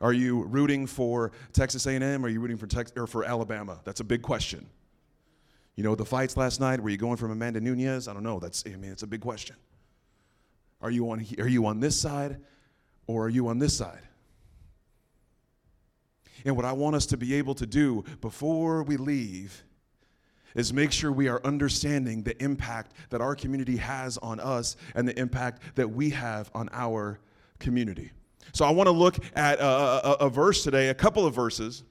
Are 0.00 0.12
you 0.12 0.42
rooting 0.42 0.88
for 0.88 1.30
Texas 1.52 1.86
A&M 1.86 2.02
or 2.02 2.26
are 2.26 2.28
you 2.28 2.40
rooting 2.40 2.56
for 2.56 2.66
Tex- 2.66 2.90
or 2.96 3.06
for 3.06 3.22
Alabama? 3.22 3.78
That's 3.84 4.00
a 4.00 4.04
big 4.04 4.22
question. 4.22 4.66
You 5.76 5.84
know, 5.84 5.94
the 5.94 6.04
fights 6.04 6.36
last 6.36 6.58
night, 6.58 6.80
were 6.80 6.90
you 6.90 6.96
going 6.96 7.16
from 7.16 7.30
Amanda 7.30 7.60
Nunes? 7.60 8.08
I 8.08 8.12
don't 8.12 8.24
know. 8.24 8.40
That's 8.40 8.64
I 8.66 8.70
mean, 8.70 8.90
it's 8.90 9.04
a 9.04 9.06
big 9.06 9.20
question. 9.20 9.54
Are 10.80 10.90
you 10.90 11.08
on 11.10 11.24
are 11.38 11.46
you 11.46 11.64
on 11.66 11.78
this 11.78 11.96
side 11.96 12.38
or 13.06 13.26
are 13.26 13.30
you 13.30 13.46
on 13.46 13.60
this 13.60 13.76
side? 13.76 14.02
And 16.44 16.56
what 16.56 16.64
I 16.64 16.72
want 16.72 16.96
us 16.96 17.06
to 17.06 17.16
be 17.16 17.34
able 17.34 17.54
to 17.54 17.66
do 17.66 18.02
before 18.20 18.82
we 18.82 18.96
leave 18.96 19.62
is 20.54 20.72
make 20.72 20.92
sure 20.92 21.12
we 21.12 21.28
are 21.28 21.40
understanding 21.44 22.22
the 22.22 22.40
impact 22.42 22.92
that 23.10 23.20
our 23.20 23.34
community 23.34 23.76
has 23.76 24.18
on 24.18 24.40
us 24.40 24.76
and 24.94 25.06
the 25.06 25.18
impact 25.18 25.62
that 25.76 25.88
we 25.88 26.10
have 26.10 26.50
on 26.54 26.68
our 26.72 27.18
community. 27.58 28.10
So 28.52 28.64
I 28.64 28.70
want 28.70 28.86
to 28.88 28.92
look 28.92 29.16
at 29.34 29.58
a, 29.60 29.64
a, 29.64 30.12
a, 30.26 30.30
verse 30.30 30.62
today, 30.62 30.88
a 30.88 30.94
couple 30.94 31.26
of 31.26 31.34
verses 31.34 31.84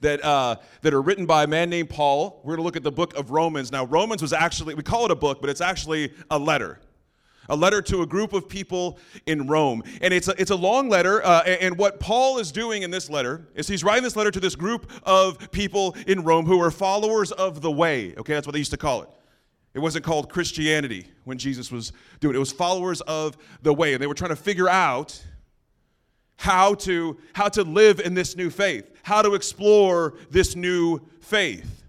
that, 0.00 0.24
uh, 0.24 0.56
that 0.82 0.94
are 0.94 1.02
written 1.02 1.26
by 1.26 1.44
a 1.44 1.46
man 1.46 1.70
named 1.70 1.90
Paul. 1.90 2.40
We're 2.44 2.56
going 2.56 2.58
to 2.58 2.64
look 2.64 2.76
at 2.76 2.82
the 2.82 2.92
book 2.92 3.16
of 3.16 3.30
Romans. 3.30 3.72
Now, 3.72 3.84
Romans 3.86 4.22
was 4.22 4.32
actually, 4.32 4.74
we 4.74 4.82
call 4.82 5.04
it 5.06 5.10
a 5.10 5.16
book, 5.16 5.40
but 5.40 5.50
it's 5.50 5.60
actually 5.60 6.12
a 6.30 6.38
letter. 6.38 6.80
A 7.48 7.56
letter 7.56 7.82
to 7.82 8.02
a 8.02 8.06
group 8.06 8.32
of 8.32 8.48
people 8.48 8.98
in 9.26 9.46
Rome. 9.46 9.82
And 10.00 10.14
it's 10.14 10.28
a, 10.28 10.34
it's 10.40 10.50
a 10.50 10.56
long 10.56 10.88
letter. 10.88 11.24
Uh, 11.24 11.42
and 11.42 11.76
what 11.76 12.00
Paul 12.00 12.38
is 12.38 12.52
doing 12.52 12.82
in 12.82 12.90
this 12.90 13.10
letter 13.10 13.46
is 13.54 13.68
he's 13.68 13.84
writing 13.84 14.02
this 14.02 14.16
letter 14.16 14.30
to 14.30 14.40
this 14.40 14.56
group 14.56 14.90
of 15.04 15.50
people 15.50 15.96
in 16.06 16.24
Rome 16.24 16.46
who 16.46 16.60
are 16.60 16.70
followers 16.70 17.32
of 17.32 17.60
the 17.60 17.70
way. 17.70 18.14
Okay, 18.16 18.34
that's 18.34 18.46
what 18.46 18.52
they 18.52 18.58
used 18.58 18.70
to 18.70 18.76
call 18.76 19.02
it. 19.02 19.08
It 19.74 19.80
wasn't 19.80 20.04
called 20.04 20.30
Christianity 20.30 21.08
when 21.24 21.36
Jesus 21.36 21.72
was 21.72 21.92
doing 22.20 22.34
it. 22.34 22.36
It 22.36 22.40
was 22.40 22.52
followers 22.52 23.00
of 23.02 23.36
the 23.62 23.74
way. 23.74 23.94
And 23.94 24.02
they 24.02 24.06
were 24.06 24.14
trying 24.14 24.30
to 24.30 24.36
figure 24.36 24.68
out 24.68 25.20
how 26.36 26.74
to, 26.74 27.18
how 27.32 27.48
to 27.48 27.62
live 27.62 28.00
in 28.00 28.14
this 28.14 28.36
new 28.36 28.50
faith, 28.50 28.90
how 29.02 29.22
to 29.22 29.34
explore 29.34 30.14
this 30.30 30.54
new 30.54 31.00
faith. 31.20 31.82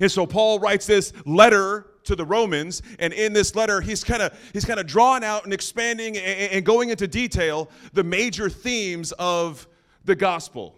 And 0.00 0.10
so 0.10 0.26
Paul 0.26 0.60
writes 0.60 0.86
this 0.86 1.12
letter 1.26 1.86
to 2.10 2.16
the 2.16 2.24
Romans, 2.24 2.82
and 2.98 3.12
in 3.12 3.32
this 3.32 3.54
letter, 3.54 3.80
he's 3.80 4.02
kind 4.02 4.20
of 4.20 4.36
he's 4.52 4.64
kind 4.64 4.80
of 4.80 4.86
drawing 4.86 5.22
out 5.22 5.44
and 5.44 5.52
expanding 5.52 6.16
and, 6.16 6.52
and 6.52 6.66
going 6.66 6.90
into 6.90 7.06
detail 7.06 7.70
the 7.92 8.02
major 8.02 8.50
themes 8.50 9.12
of 9.12 9.68
the 10.04 10.16
gospel. 10.16 10.74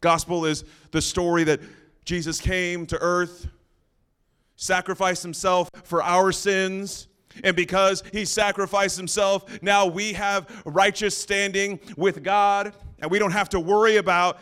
Gospel 0.00 0.44
is 0.44 0.64
the 0.90 1.00
story 1.00 1.44
that 1.44 1.60
Jesus 2.04 2.40
came 2.40 2.86
to 2.86 2.98
earth, 3.00 3.46
sacrificed 4.56 5.22
himself 5.22 5.70
for 5.84 6.02
our 6.02 6.32
sins, 6.32 7.06
and 7.44 7.54
because 7.54 8.02
he 8.12 8.24
sacrificed 8.24 8.96
himself, 8.96 9.62
now 9.62 9.86
we 9.86 10.12
have 10.12 10.62
righteous 10.64 11.16
standing 11.16 11.78
with 11.96 12.24
God, 12.24 12.74
and 12.98 13.12
we 13.12 13.20
don't 13.20 13.30
have 13.30 13.48
to 13.50 13.60
worry 13.60 13.98
about 13.98 14.40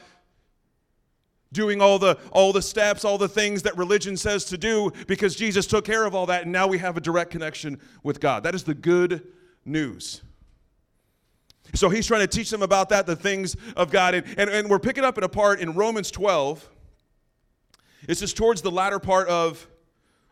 doing 1.53 1.81
all 1.81 1.99
the 1.99 2.19
all 2.33 2.53
the 2.53 2.63
steps, 2.63 3.05
all 3.05 3.19
the 3.19 3.29
things 3.29 3.63
that 3.63 3.77
religion 3.77 4.17
says 4.17 4.45
to 4.47 4.59
do 4.59 4.93
because 5.07 5.35
Jesus 5.35 5.67
took 5.67 5.85
care 5.85 6.05
of 6.05 6.15
all 6.15 6.27
that 6.27 6.43
and 6.43 6.53
now 6.53 6.67
we 6.67 6.79
have 6.79 6.97
a 6.97 7.01
direct 7.01 7.31
connection 7.31 7.81
with 8.03 8.21
God. 8.21 8.43
That 8.43 8.55
is 8.55 8.65
the 8.65 8.75
good 8.75 9.27
news. 9.65 10.23
So 11.75 11.89
he's 11.89 12.07
trying 12.07 12.23
to 12.23 12.27
teach 12.27 12.51
them 12.51 12.63
about 12.63 12.89
that, 12.89 13.07
the 13.07 13.15
things 13.15 13.57
of 13.77 13.91
God. 13.91 14.15
And, 14.15 14.27
and, 14.37 14.51
and 14.51 14.69
we're 14.69 14.81
picking 14.81 15.05
up 15.05 15.19
in 15.19 15.25
a 15.25 15.29
part 15.29 15.61
in 15.61 15.75
Romans 15.75 16.11
12. 16.11 16.69
This 18.07 18.23
is 18.23 18.35
towards 18.35 18.63
the 18.63 18.73
latter 18.73 18.99
part 18.99 19.29
of, 19.29 19.69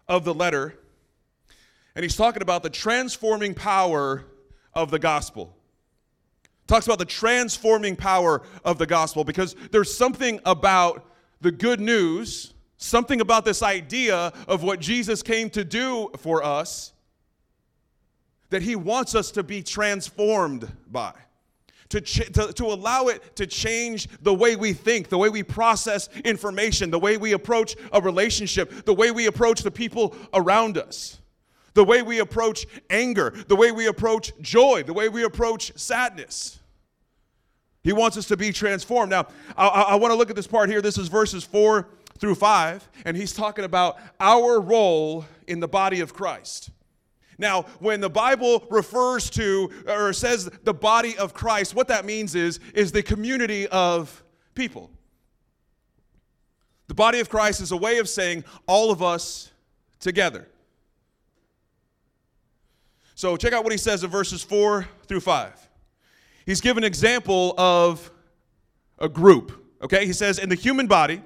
of 0.08 0.25
the 0.25 0.34
letter 0.34 0.78
and 1.98 2.04
he's 2.04 2.14
talking 2.14 2.42
about 2.42 2.62
the 2.62 2.70
transforming 2.70 3.54
power 3.54 4.25
of 4.72 4.92
the 4.92 5.00
gospel. 5.00 5.56
Talks 6.68 6.87
about 6.87 7.00
the 7.00 7.04
transforming 7.04 7.96
power 7.96 8.42
of 8.64 8.78
the 8.78 8.87
gospel 8.87 9.25
because 9.25 9.56
there's 9.72 9.92
something 9.92 10.38
about 10.44 11.04
the 11.40 11.52
good 11.52 11.80
news, 11.80 12.54
something 12.76 13.21
about 13.21 13.45
this 13.45 13.62
idea 13.62 14.33
of 14.47 14.62
what 14.62 14.80
Jesus 14.80 15.23
came 15.23 15.50
to 15.50 15.64
do 15.64 16.11
for 16.18 16.42
us 16.42 16.92
that 18.50 18.62
he 18.62 18.76
wants 18.76 19.14
us 19.14 19.30
to 19.33 19.42
be 19.42 19.62
transformed 19.62 20.71
by. 20.90 21.12
To, 21.90 22.00
ch- 22.00 22.30
to, 22.33 22.52
to 22.52 22.66
allow 22.66 23.07
it 23.07 23.37
to 23.37 23.47
change 23.47 24.09
the 24.21 24.33
way 24.33 24.57
we 24.57 24.75
think, 24.75 25.09
the 25.09 25.16
way 25.16 25.30
we 25.30 25.42
process 25.42 26.11
information, 26.25 26.90
the 26.90 26.99
way 26.99 27.16
we 27.16 27.33
approach 27.33 27.76
a 27.92 28.00
relationship, 28.00 28.85
the 28.85 28.92
way 28.92 29.11
we 29.11 29.26
approach 29.26 29.62
the 29.62 29.71
people 29.71 30.14
around 30.35 30.76
us 30.76 31.18
the 31.78 31.85
way 31.85 32.02
we 32.02 32.18
approach 32.18 32.66
anger, 32.90 33.33
the 33.47 33.54
way 33.54 33.71
we 33.71 33.87
approach 33.87 34.33
joy, 34.40 34.83
the 34.83 34.92
way 34.92 35.09
we 35.09 35.23
approach 35.23 35.73
sadness. 35.76 36.57
He 37.88 37.95
wants 37.95 38.18
us 38.18 38.26
to 38.26 38.37
be 38.37 38.52
transformed. 38.52 39.09
Now, 39.09 39.28
I, 39.57 39.66
I 39.66 39.95
want 39.95 40.12
to 40.12 40.14
look 40.14 40.28
at 40.28 40.37
this 40.37 40.47
part 40.47 40.68
here. 40.68 40.83
This 40.83 40.99
is 40.99 41.09
verses 41.09 41.42
4 41.42 41.88
through 42.18 42.35
5, 42.35 42.87
and 43.07 43.16
he's 43.16 43.33
talking 43.33 43.64
about 43.64 43.97
our 44.21 44.61
role 44.61 45.25
in 45.47 45.59
the 45.59 45.68
body 45.68 46.00
of 46.00 46.12
Christ. 46.12 46.68
Now, 47.38 47.62
when 47.78 48.02
the 48.02 48.11
Bible 48.11 48.62
refers 48.68 49.30
to 49.30 49.73
or 49.88 50.12
says 50.12 50.50
the 50.64 50.75
body 50.75 51.16
of 51.16 51.33
Christ, 51.33 51.75
what 51.75 51.88
that 51.88 52.04
means 52.04 52.35
is, 52.35 52.61
is 52.75 52.92
the 52.92 53.02
community 53.02 53.66
of 53.68 54.23
people. 54.54 54.90
The 56.88 56.95
body 56.95 57.21
of 57.21 57.30
Christ 57.30 57.62
is 57.62 57.73
a 57.73 57.76
way 57.78 57.97
of 57.97 58.09
saying 58.11 58.45
all 58.66 58.90
of 58.90 59.02
us 59.02 59.50
together. 59.99 60.47
So 63.14 63.38
check 63.38 63.54
out 63.54 63.64
what 63.64 63.73
he 63.73 63.78
says 63.78 64.04
in 64.04 64.11
verses 64.11 64.42
4 64.42 64.87
through 65.07 65.21
5. 65.21 65.67
He's 66.48 66.62
given 66.62 66.82
an 66.82 66.88
example 66.88 67.52
of 67.58 68.10
a 68.98 69.06
group. 69.06 69.66
Okay? 69.82 70.06
He 70.06 70.14
says, 70.14 70.38
In 70.38 70.48
the 70.48 70.54
human 70.54 70.86
body, 70.86 71.20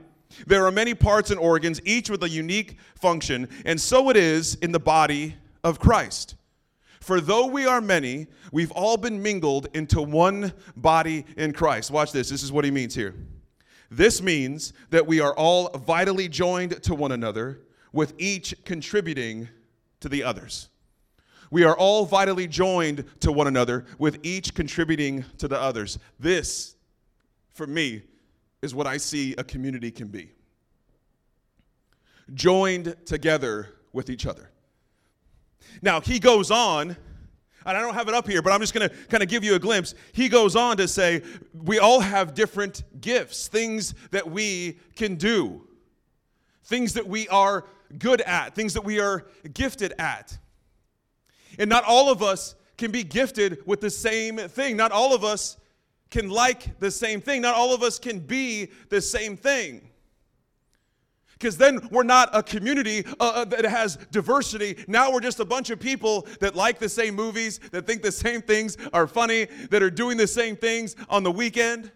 there 0.49 0.67
are 0.67 0.73
many 0.73 0.95
parts 0.95 1.31
and 1.31 1.39
organs, 1.39 1.81
each 1.85 2.11
with 2.11 2.25
a 2.25 2.29
unique 2.29 2.77
function, 2.97 3.49
and 3.65 3.81
so 3.81 4.11
it 4.11 4.17
is 4.17 4.57
in 4.57 4.73
the 4.73 4.81
body 4.81 5.37
of 5.63 5.79
Christ. 5.79 6.35
For 7.01 7.21
though 7.21 7.47
we 7.47 7.67
are 7.67 7.81
many, 7.81 8.27
we've 8.51 8.73
all 8.73 8.97
been 8.97 9.23
mingled 9.23 9.69
into 9.75 10.03
one 10.03 10.53
body 10.77 11.25
in 11.37 11.53
Christ. 11.53 11.93
Watch 11.93 12.11
this. 12.11 12.29
This 12.29 12.43
is 12.43 12.51
what 12.51 12.65
he 12.65 12.73
means 12.73 12.93
here. 12.93 13.15
This 13.93 14.21
means 14.21 14.73
that 14.91 15.07
we 15.07 15.21
are 15.21 15.35
all 15.35 15.69
vitally 15.87 16.27
joined 16.27 16.83
to 16.83 16.97
one 16.97 17.13
another, 17.13 17.61
with 17.93 18.13
each 18.19 18.57
contributing 18.65 19.49
to 20.01 20.09
the 20.09 20.25
others. 20.25 20.69
We 21.53 21.65
are 21.65 21.77
all 21.77 22.07
vitally 22.07 22.49
joined 22.49 23.05
to 23.21 23.31
one 23.31 23.47
another, 23.47 23.85
with 23.99 24.21
each 24.23 24.55
contributing 24.55 25.23
to 25.37 25.47
the 25.47 25.61
others. 25.61 25.99
This, 26.19 26.77
for 27.53 27.67
me, 27.67 28.05
is 28.63 28.75
what 28.75 28.87
I 28.87 28.97
see 28.97 29.35
a 29.37 29.45
community 29.45 29.91
can 29.91 30.09
be 30.09 30.33
joined 32.33 32.97
together 33.05 33.69
with 33.93 34.09
each 34.09 34.25
other. 34.25 34.49
Now, 35.83 36.01
he 36.01 36.19
goes 36.19 36.51
on, 36.51 36.97
and 37.67 37.77
I 37.77 37.83
don't 37.83 37.93
have 37.93 38.09
it 38.09 38.15
up 38.15 38.27
here, 38.27 38.41
but 38.41 38.51
I'm 38.55 38.61
just 38.61 38.73
going 38.73 38.89
to 38.89 38.97
kind 39.09 39.23
of 39.23 39.29
give 39.29 39.45
you 39.45 39.55
a 39.55 39.59
glimpse. 39.59 39.95
He 40.13 40.31
goes 40.31 40.57
on 40.57 40.79
to 40.79 40.89
say, 40.89 41.21
we 41.53 41.79
all 41.79 42.01
have 42.01 42.33
different 42.33 42.83
gifts, 43.03 43.49
things 43.49 43.95
that 44.11 44.31
we 44.31 44.79
can 44.97 45.17
do, 45.17 45.69
things 46.65 46.95
that 46.95 47.07
we 47.07 47.29
are 47.29 47.67
good 47.99 48.23
at, 48.23 48.55
things 48.55 48.73
that 48.73 48.85
we 48.85 49.01
are 49.01 49.27
gifted 49.53 49.93
at. 49.99 50.39
And 51.59 51.69
not 51.69 51.85
all 51.85 52.11
of 52.11 52.23
us 52.23 52.55
can 52.79 52.91
be 52.91 53.05
gifted 53.05 53.67
with 53.67 53.81
the 53.81 53.91
same 53.91 54.37
thing. 54.37 54.77
Not 54.77 54.93
all 54.93 55.15
of 55.15 55.25
us 55.25 55.57
can 56.11 56.29
like 56.31 56.79
the 56.79 56.91
same 56.91 57.21
thing. 57.21 57.43
Not 57.43 57.55
all 57.55 57.75
of 57.75 57.83
us 57.83 57.99
can 57.99 58.19
be 58.21 58.71
the 58.89 59.01
same 59.01 59.37
thing. 59.37 59.89
Because 61.33 61.57
then 61.57 61.89
we're 61.91 62.05
not 62.05 62.31
a 62.33 62.41
community 62.41 63.05
uh, 63.19 63.33
uh, 63.35 63.45
that 63.47 63.65
has 63.65 63.97
diversity. 64.13 64.85
Now 64.87 65.11
we're 65.11 65.21
just 65.21 65.41
a 65.41 65.45
bunch 65.45 65.71
of 65.71 65.81
people 65.81 66.29
that 66.39 66.55
like 66.55 66.79
the 66.79 66.89
same 66.89 67.17
movies, 67.17 67.59
that 67.73 67.85
think 67.85 68.03
the 68.03 68.13
same 68.13 68.43
things 68.43 68.77
are 68.93 69.09
funny, 69.09 69.47
that 69.71 69.83
are 69.83 69.91
doing 69.91 70.17
the 70.17 70.27
same 70.29 70.55
things 70.55 70.95
on 71.09 71.25
the 71.25 71.33
weekend. 71.33 71.91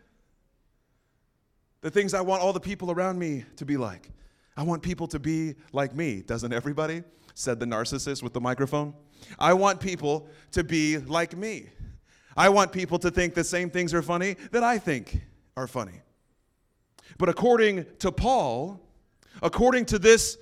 The 1.83 1.93
things 1.93 2.13
I 2.13 2.23
want 2.23 2.43
all 2.43 2.53
the 2.53 2.59
people 2.59 2.91
around 2.91 3.21
me 3.21 3.45
to 3.55 3.65
be 3.65 3.77
like. 3.77 4.11
I 4.57 4.65
want 4.65 4.83
people 4.83 5.07
to 5.09 5.21
be 5.21 5.55
like 5.73 5.95
me, 5.95 6.23
doesn't 6.23 6.53
everybody? 6.53 7.05
Said 7.38 7.61
the 7.61 7.66
narcissist 7.66 8.23
with 8.23 8.33
the 8.33 8.40
microphone. 8.40 8.95
I 9.38 9.52
want 9.52 9.78
people 9.78 10.26
to 10.52 10.64
be 10.64 10.97
like 10.97 11.37
me. 11.37 11.66
I 12.35 12.49
want 12.49 12.73
people 12.73 12.99
to 13.00 13.11
think 13.11 13.35
the 13.35 13.45
same 13.45 13.69
things 13.69 13.93
are 13.93 14.00
funny 14.00 14.37
that 14.52 14.64
I 14.64 14.78
think 14.78 15.21
are 15.55 15.66
funny. 15.66 16.00
But 17.19 17.28
according 17.28 17.85
to 17.99 18.11
Paul, 18.11 18.81
according 19.43 19.85
to 19.87 19.99
this 19.99 20.38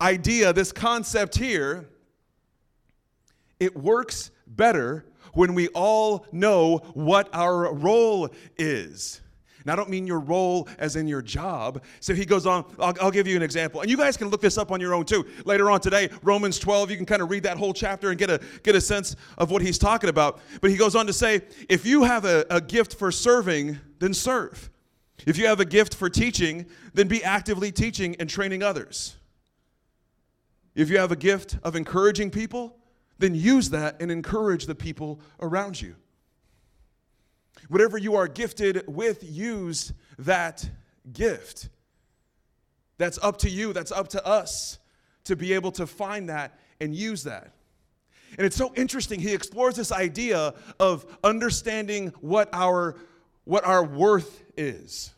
idea, 0.00 0.54
this 0.54 0.72
concept 0.72 1.36
here, 1.36 1.90
it 3.60 3.76
works 3.76 4.30
better 4.46 5.04
when 5.34 5.52
we 5.52 5.68
all 5.68 6.24
know 6.32 6.78
what 6.94 7.28
our 7.34 7.74
role 7.74 8.30
is. 8.56 9.20
And 9.62 9.70
I 9.70 9.76
don't 9.76 9.88
mean 9.88 10.06
your 10.06 10.20
role 10.20 10.68
as 10.78 10.96
in 10.96 11.06
your 11.06 11.22
job. 11.22 11.82
So 12.00 12.14
he 12.14 12.24
goes 12.24 12.46
on, 12.46 12.64
I'll, 12.78 12.94
I'll, 13.00 13.10
give 13.10 13.26
you 13.26 13.36
an 13.36 13.42
example. 13.42 13.80
And 13.80 13.90
you 13.90 13.96
guys 13.96 14.16
can 14.16 14.28
look 14.28 14.40
this 14.40 14.58
up 14.58 14.72
on 14.72 14.80
your 14.80 14.94
own 14.94 15.04
too. 15.04 15.26
Later 15.44 15.70
on 15.70 15.80
today, 15.80 16.10
Romans 16.22 16.58
12, 16.58 16.90
you 16.90 16.96
can 16.96 17.06
kind 17.06 17.22
of 17.22 17.30
read 17.30 17.42
that 17.44 17.58
whole 17.58 17.72
chapter 17.72 18.10
and 18.10 18.18
get 18.18 18.30
a, 18.30 18.40
get 18.62 18.74
a 18.74 18.80
sense 18.80 19.16
of 19.38 19.50
what 19.50 19.62
he's 19.62 19.78
talking 19.78 20.10
about. 20.10 20.40
But 20.60 20.70
he 20.70 20.76
goes 20.76 20.94
on 20.96 21.06
to 21.06 21.12
say, 21.12 21.42
if 21.68 21.86
you 21.86 22.04
have 22.04 22.24
a, 22.24 22.44
a 22.50 22.60
gift 22.60 22.94
for 22.96 23.12
serving, 23.12 23.78
then 23.98 24.14
serve. 24.14 24.70
If 25.26 25.38
you 25.38 25.46
have 25.46 25.60
a 25.60 25.64
gift 25.64 25.94
for 25.94 26.10
teaching, 26.10 26.66
then 26.94 27.08
be 27.08 27.22
actively 27.22 27.70
teaching 27.70 28.16
and 28.18 28.28
training 28.28 28.62
others. 28.62 29.16
If 30.74 30.90
you 30.90 30.98
have 30.98 31.12
a 31.12 31.16
gift 31.16 31.58
of 31.62 31.76
encouraging 31.76 32.30
people, 32.30 32.76
then 33.18 33.34
use 33.34 33.70
that 33.70 34.00
and 34.00 34.10
encourage 34.10 34.66
the 34.66 34.74
people 34.74 35.20
around 35.40 35.80
you. 35.80 35.94
Whatever 37.68 37.98
you 37.98 38.14
are 38.16 38.28
gifted 38.28 38.84
with, 38.86 39.22
use 39.22 39.92
that 40.18 40.68
gift. 41.12 41.68
That's 42.98 43.18
up 43.22 43.38
to 43.38 43.50
you, 43.50 43.72
that's 43.72 43.92
up 43.92 44.08
to 44.08 44.26
us 44.26 44.78
to 45.24 45.36
be 45.36 45.52
able 45.52 45.72
to 45.72 45.86
find 45.86 46.28
that 46.28 46.58
and 46.80 46.94
use 46.94 47.24
that. 47.24 47.52
And 48.38 48.46
it's 48.46 48.56
so 48.56 48.72
interesting. 48.74 49.20
He 49.20 49.32
explores 49.34 49.76
this 49.76 49.92
idea 49.92 50.54
of 50.80 51.18
understanding 51.22 52.12
what 52.20 52.48
our, 52.52 52.96
what 53.44 53.64
our 53.64 53.84
worth 53.84 54.42
is. 54.56 55.12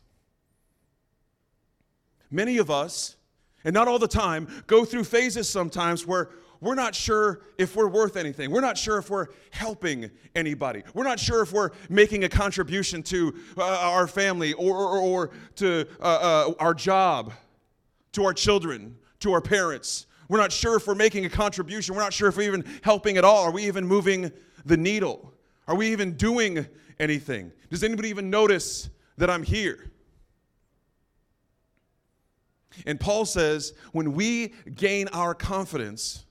Many 2.31 2.59
of 2.59 2.71
us, 2.71 3.17
and 3.65 3.75
not 3.75 3.89
all 3.89 3.99
the 3.99 4.09
time, 4.09 4.49
go 4.67 4.85
through 4.85 5.05
phases 5.05 5.49
sometimes 5.49 6.07
where 6.07 6.31
we're 6.61 6.75
not 6.75 6.95
sure 6.95 7.43
if 7.59 7.77
we're 7.77 7.89
worth 7.89 8.17
anything. 8.17 8.51
We're 8.51 8.61
not 8.63 8.79
sure 8.79 8.97
if 8.97 9.11
we're 9.11 9.27
helping 9.51 10.11
anybody. 10.35 10.83
We're 10.95 11.05
not 11.05 11.21
sure 11.21 11.43
if 11.43 11.53
we're 11.53 11.71
making 11.91 12.25
a 12.25 12.29
contribution 12.29 13.03
to 13.05 13.35
uh, 13.59 13.63
our 13.63 14.07
family 14.07 14.55
or, 14.55 14.75
or, 14.75 14.99
or 14.99 15.31
to 15.57 15.87
uh, 16.01 16.03
uh, 16.49 16.55
our 16.59 16.73
job, 16.73 17.33
to 18.13 18.25
our 18.25 18.33
children, 18.33 18.97
to 19.21 19.33
our 19.33 19.43
parents. 19.43 20.07
We're 20.29 20.39
not 20.39 20.53
sure 20.53 20.77
if 20.77 20.87
we're 20.87 20.95
making 20.95 21.27
a 21.27 21.31
contribution. 21.31 21.95
We're 21.95 22.03
not 22.03 22.15
sure 22.15 22.29
if 22.29 22.37
we're 22.37 22.49
even 22.49 22.65
helping 22.83 23.19
at 23.19 23.25
all. 23.25 23.45
Are 23.45 23.51
we 23.51 23.67
even 23.67 23.87
moving 23.87 24.33
the 24.65 24.77
needle? 24.77 25.35
Are 25.69 25.75
we 25.75 25.89
even 25.93 26.15
doing 26.15 26.67
anything? 26.99 27.53
Does 27.71 27.85
anybody 27.85 28.09
even 28.09 28.31
notice 28.31 28.89
that 29.19 29.29
I'm 29.29 29.43
here? 29.43 29.91
And 32.87 32.99
Paul 32.99 33.25
says 33.25 33.75
when 33.93 34.13
we 34.13 34.55
gain 34.75 35.09
our 35.09 35.35
confidence, 35.35 36.25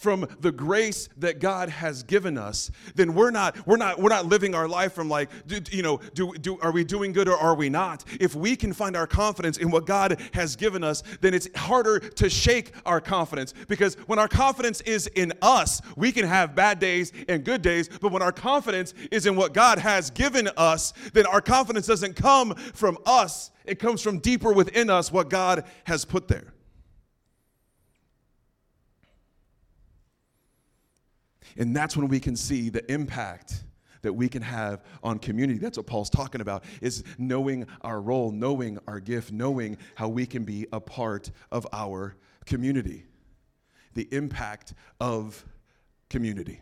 from 0.00 0.26
the 0.40 0.50
grace 0.50 1.08
that 1.18 1.40
God 1.40 1.68
has 1.68 2.02
given 2.02 2.38
us, 2.38 2.70
then 2.94 3.12
we're 3.12 3.30
not 3.30 3.66
we're 3.66 3.76
not 3.76 4.00
we're 4.00 4.08
not 4.08 4.24
living 4.24 4.54
our 4.54 4.66
life 4.66 4.94
from 4.94 5.10
like 5.10 5.28
do, 5.46 5.60
you 5.70 5.82
know 5.82 6.00
do, 6.14 6.32
do 6.34 6.58
are 6.60 6.72
we 6.72 6.84
doing 6.84 7.12
good 7.12 7.28
or 7.28 7.36
are 7.36 7.54
we 7.54 7.68
not? 7.68 8.04
If 8.18 8.34
we 8.34 8.56
can 8.56 8.72
find 8.72 8.96
our 8.96 9.06
confidence 9.06 9.58
in 9.58 9.70
what 9.70 9.84
God 9.84 10.18
has 10.32 10.56
given 10.56 10.82
us, 10.82 11.02
then 11.20 11.34
it's 11.34 11.48
harder 11.54 11.98
to 11.98 12.30
shake 12.30 12.72
our 12.86 13.00
confidence 13.00 13.52
because 13.68 13.94
when 14.06 14.18
our 14.18 14.28
confidence 14.28 14.80
is 14.82 15.06
in 15.08 15.34
us, 15.42 15.82
we 15.96 16.12
can 16.12 16.26
have 16.26 16.54
bad 16.54 16.78
days 16.78 17.12
and 17.28 17.44
good 17.44 17.60
days, 17.60 17.88
but 18.00 18.10
when 18.10 18.22
our 18.22 18.32
confidence 18.32 18.94
is 19.10 19.26
in 19.26 19.36
what 19.36 19.52
God 19.52 19.78
has 19.78 20.10
given 20.10 20.48
us, 20.56 20.94
then 21.12 21.26
our 21.26 21.42
confidence 21.42 21.86
doesn't 21.86 22.16
come 22.16 22.54
from 22.54 22.96
us. 23.04 23.50
It 23.66 23.78
comes 23.78 24.00
from 24.00 24.18
deeper 24.18 24.52
within 24.52 24.88
us 24.88 25.12
what 25.12 25.28
God 25.28 25.64
has 25.84 26.06
put 26.06 26.26
there. 26.26 26.54
And 31.56 31.74
that's 31.74 31.96
when 31.96 32.08
we 32.08 32.20
can 32.20 32.36
see 32.36 32.68
the 32.68 32.90
impact 32.90 33.64
that 34.02 34.12
we 34.12 34.28
can 34.28 34.42
have 34.42 34.82
on 35.02 35.18
community. 35.18 35.58
That's 35.58 35.76
what 35.76 35.86
Paul's 35.86 36.10
talking 36.10 36.40
about 36.40 36.64
is 36.80 37.04
knowing 37.18 37.66
our 37.82 38.00
role, 38.00 38.30
knowing 38.30 38.78
our 38.88 39.00
gift, 39.00 39.32
knowing 39.32 39.76
how 39.94 40.08
we 40.08 40.26
can 40.26 40.44
be 40.44 40.66
a 40.72 40.80
part 40.80 41.30
of 41.52 41.66
our 41.72 42.16
community. 42.46 43.04
The 43.94 44.08
impact 44.12 44.74
of 45.00 45.44
community. 46.08 46.60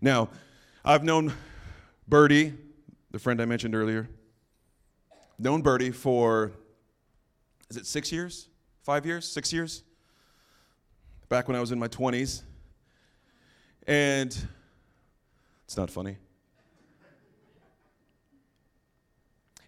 Now, 0.00 0.30
I've 0.84 1.04
known 1.04 1.32
Birdie, 2.08 2.54
the 3.10 3.18
friend 3.18 3.40
I 3.42 3.44
mentioned 3.44 3.74
earlier, 3.74 4.08
known 5.38 5.60
Birdie 5.60 5.90
for, 5.90 6.52
is 7.68 7.76
it 7.76 7.86
six 7.86 8.10
years? 8.10 8.48
Five 8.82 9.04
years? 9.04 9.26
Six 9.26 9.52
years? 9.52 9.82
Back 11.30 11.46
when 11.46 11.56
I 11.56 11.60
was 11.60 11.70
in 11.70 11.78
my 11.78 11.86
20s. 11.86 12.42
And 13.86 14.36
it's 15.64 15.76
not 15.76 15.88
funny. 15.88 16.16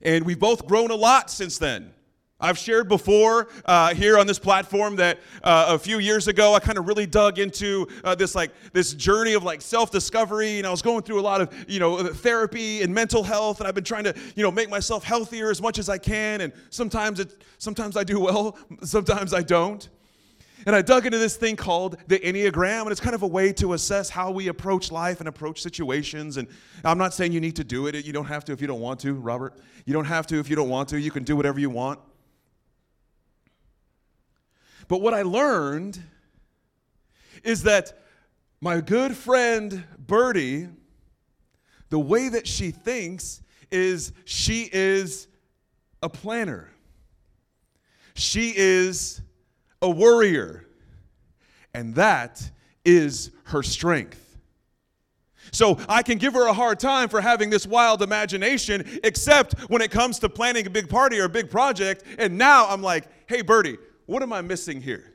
And 0.02 0.26
we've 0.26 0.40
both 0.40 0.66
grown 0.66 0.90
a 0.90 0.96
lot 0.96 1.30
since 1.30 1.58
then. 1.58 1.94
I've 2.40 2.58
shared 2.58 2.88
before 2.88 3.48
uh, 3.64 3.94
here 3.94 4.18
on 4.18 4.26
this 4.26 4.40
platform 4.40 4.96
that 4.96 5.20
uh, 5.44 5.66
a 5.68 5.78
few 5.78 6.00
years 6.00 6.26
ago 6.26 6.54
I 6.54 6.58
kind 6.58 6.76
of 6.76 6.88
really 6.88 7.06
dug 7.06 7.38
into 7.38 7.86
uh, 8.02 8.16
this 8.16 8.34
like 8.34 8.50
this 8.72 8.94
journey 8.94 9.34
of 9.34 9.44
like 9.44 9.62
self-discovery, 9.62 10.58
and 10.58 10.66
I 10.66 10.70
was 10.72 10.82
going 10.82 11.04
through 11.04 11.20
a 11.20 11.22
lot 11.22 11.40
of 11.40 11.54
you 11.68 11.78
know 11.78 12.02
therapy 12.02 12.82
and 12.82 12.92
mental 12.92 13.22
health, 13.22 13.60
and 13.60 13.68
I've 13.68 13.76
been 13.76 13.84
trying 13.84 14.02
to 14.02 14.14
you 14.34 14.42
know 14.42 14.50
make 14.50 14.68
myself 14.68 15.04
healthier 15.04 15.52
as 15.52 15.62
much 15.62 15.78
as 15.78 15.88
I 15.88 15.98
can, 15.98 16.40
and 16.40 16.52
sometimes 16.70 17.20
it 17.20 17.44
sometimes 17.58 17.96
I 17.96 18.02
do 18.02 18.18
well, 18.18 18.58
sometimes 18.82 19.32
I 19.32 19.42
don't. 19.42 19.88
And 20.66 20.76
I 20.76 20.82
dug 20.82 21.06
into 21.06 21.18
this 21.18 21.36
thing 21.36 21.56
called 21.56 21.96
the 22.06 22.18
Enneagram, 22.18 22.82
and 22.82 22.90
it's 22.90 23.00
kind 23.00 23.14
of 23.14 23.22
a 23.22 23.26
way 23.26 23.52
to 23.54 23.72
assess 23.72 24.08
how 24.10 24.30
we 24.30 24.48
approach 24.48 24.92
life 24.92 25.20
and 25.20 25.28
approach 25.28 25.60
situations. 25.62 26.36
And 26.36 26.48
I'm 26.84 26.98
not 26.98 27.14
saying 27.14 27.32
you 27.32 27.40
need 27.40 27.56
to 27.56 27.64
do 27.64 27.86
it. 27.86 28.04
You 28.04 28.12
don't 28.12 28.26
have 28.26 28.44
to 28.46 28.52
if 28.52 28.60
you 28.60 28.66
don't 28.66 28.80
want 28.80 29.00
to, 29.00 29.14
Robert. 29.14 29.54
You 29.84 29.92
don't 29.92 30.04
have 30.04 30.26
to 30.28 30.38
if 30.38 30.48
you 30.48 30.56
don't 30.56 30.68
want 30.68 30.88
to. 30.90 31.00
You 31.00 31.10
can 31.10 31.24
do 31.24 31.36
whatever 31.36 31.58
you 31.58 31.70
want. 31.70 31.98
But 34.88 35.00
what 35.00 35.14
I 35.14 35.22
learned 35.22 36.00
is 37.42 37.62
that 37.64 37.98
my 38.60 38.80
good 38.80 39.16
friend 39.16 39.84
Birdie, 39.98 40.68
the 41.90 41.98
way 41.98 42.28
that 42.28 42.46
she 42.46 42.70
thinks 42.70 43.42
is 43.70 44.12
she 44.24 44.68
is 44.72 45.26
a 46.02 46.08
planner. 46.08 46.70
She 48.14 48.52
is 48.54 49.22
a 49.82 49.90
worrier, 49.90 50.64
and 51.74 51.94
that 51.96 52.50
is 52.84 53.30
her 53.44 53.62
strength. 53.62 54.18
So 55.50 55.78
I 55.88 56.02
can 56.02 56.16
give 56.16 56.32
her 56.32 56.46
a 56.46 56.52
hard 56.52 56.80
time 56.80 57.08
for 57.10 57.20
having 57.20 57.50
this 57.50 57.66
wild 57.66 58.00
imagination, 58.00 59.00
except 59.04 59.60
when 59.68 59.82
it 59.82 59.90
comes 59.90 60.18
to 60.20 60.28
planning 60.28 60.66
a 60.66 60.70
big 60.70 60.88
party 60.88 61.18
or 61.18 61.24
a 61.24 61.28
big 61.28 61.50
project. 61.50 62.04
And 62.16 62.38
now 62.38 62.68
I'm 62.68 62.80
like, 62.80 63.04
hey, 63.28 63.42
Birdie, 63.42 63.76
what 64.06 64.22
am 64.22 64.32
I 64.32 64.40
missing 64.40 64.80
here? 64.80 65.12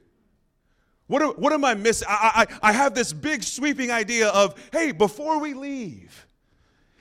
What, 1.08 1.40
what 1.40 1.54
am 1.54 1.64
I 1.64 1.74
missing? 1.74 2.08
I, 2.10 2.46
I, 2.62 2.70
I 2.70 2.72
have 2.74 2.94
this 2.94 3.14
big 3.14 3.42
sweeping 3.42 3.90
idea 3.90 4.28
of, 4.28 4.54
hey, 4.72 4.92
before 4.92 5.40
we 5.40 5.54
leave, 5.54 6.27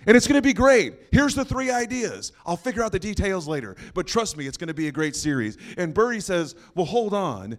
and 0.07 0.17
it's 0.17 0.27
going 0.27 0.41
to 0.41 0.43
be 0.43 0.53
great. 0.53 0.95
Here's 1.11 1.35
the 1.35 1.45
three 1.45 1.71
ideas. 1.71 2.33
I'll 2.45 2.57
figure 2.57 2.83
out 2.83 2.93
the 2.93 2.99
details 2.99 3.49
later. 3.49 3.77
But 3.95 4.07
trust 4.07 4.37
me, 4.37 4.47
it's 4.47 4.57
going 4.57 4.69
to 4.69 4.75
be 4.75 4.89
a 4.89 4.93
great 4.93 5.17
series. 5.17 5.59
And 5.77 5.93
Birdie 5.93 6.21
says, 6.21 6.55
Well, 6.75 6.87
hold 6.87 7.13
on. 7.13 7.59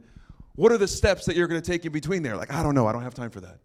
What 0.56 0.72
are 0.72 0.78
the 0.78 0.88
steps 0.88 1.26
that 1.26 1.36
you're 1.36 1.48
going 1.48 1.62
to 1.62 1.72
take 1.72 1.86
in 1.86 1.92
between 1.92 2.24
there? 2.24 2.36
Like, 2.36 2.52
I 2.52 2.64
don't 2.64 2.74
know. 2.74 2.88
I 2.88 2.92
don't 2.92 3.04
have 3.04 3.14
time 3.14 3.30
for 3.30 3.42
that. 3.42 3.60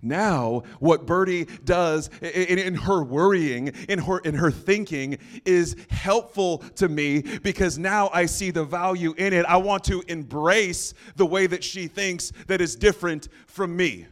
Now, 0.00 0.62
what 0.78 1.06
Birdie 1.06 1.46
does 1.64 2.08
in, 2.20 2.58
in, 2.58 2.74
her 2.74 3.02
worrying, 3.02 3.68
in 3.88 3.98
her, 3.98 4.18
in 4.20 4.34
her 4.34 4.50
thinking, 4.50 5.18
is 5.44 5.76
helpful 5.90 6.58
to 6.76 6.88
me 6.88 7.22
because 7.42 7.78
now 7.78 8.08
I 8.12 8.26
see 8.26 8.52
the 8.52 8.64
value 8.64 9.12
in 9.18 9.32
it. 9.32 9.44
I 9.46 9.56
want 9.56 9.82
to 9.84 10.02
embrace 10.06 10.94
the 11.16 11.26
way 11.26 11.48
that 11.48 11.64
she 11.64 11.88
thinks 11.88 12.32
that 12.46 12.60
is 12.60 12.76
different 12.76 13.28
from 13.48 13.76
me. 13.76 14.06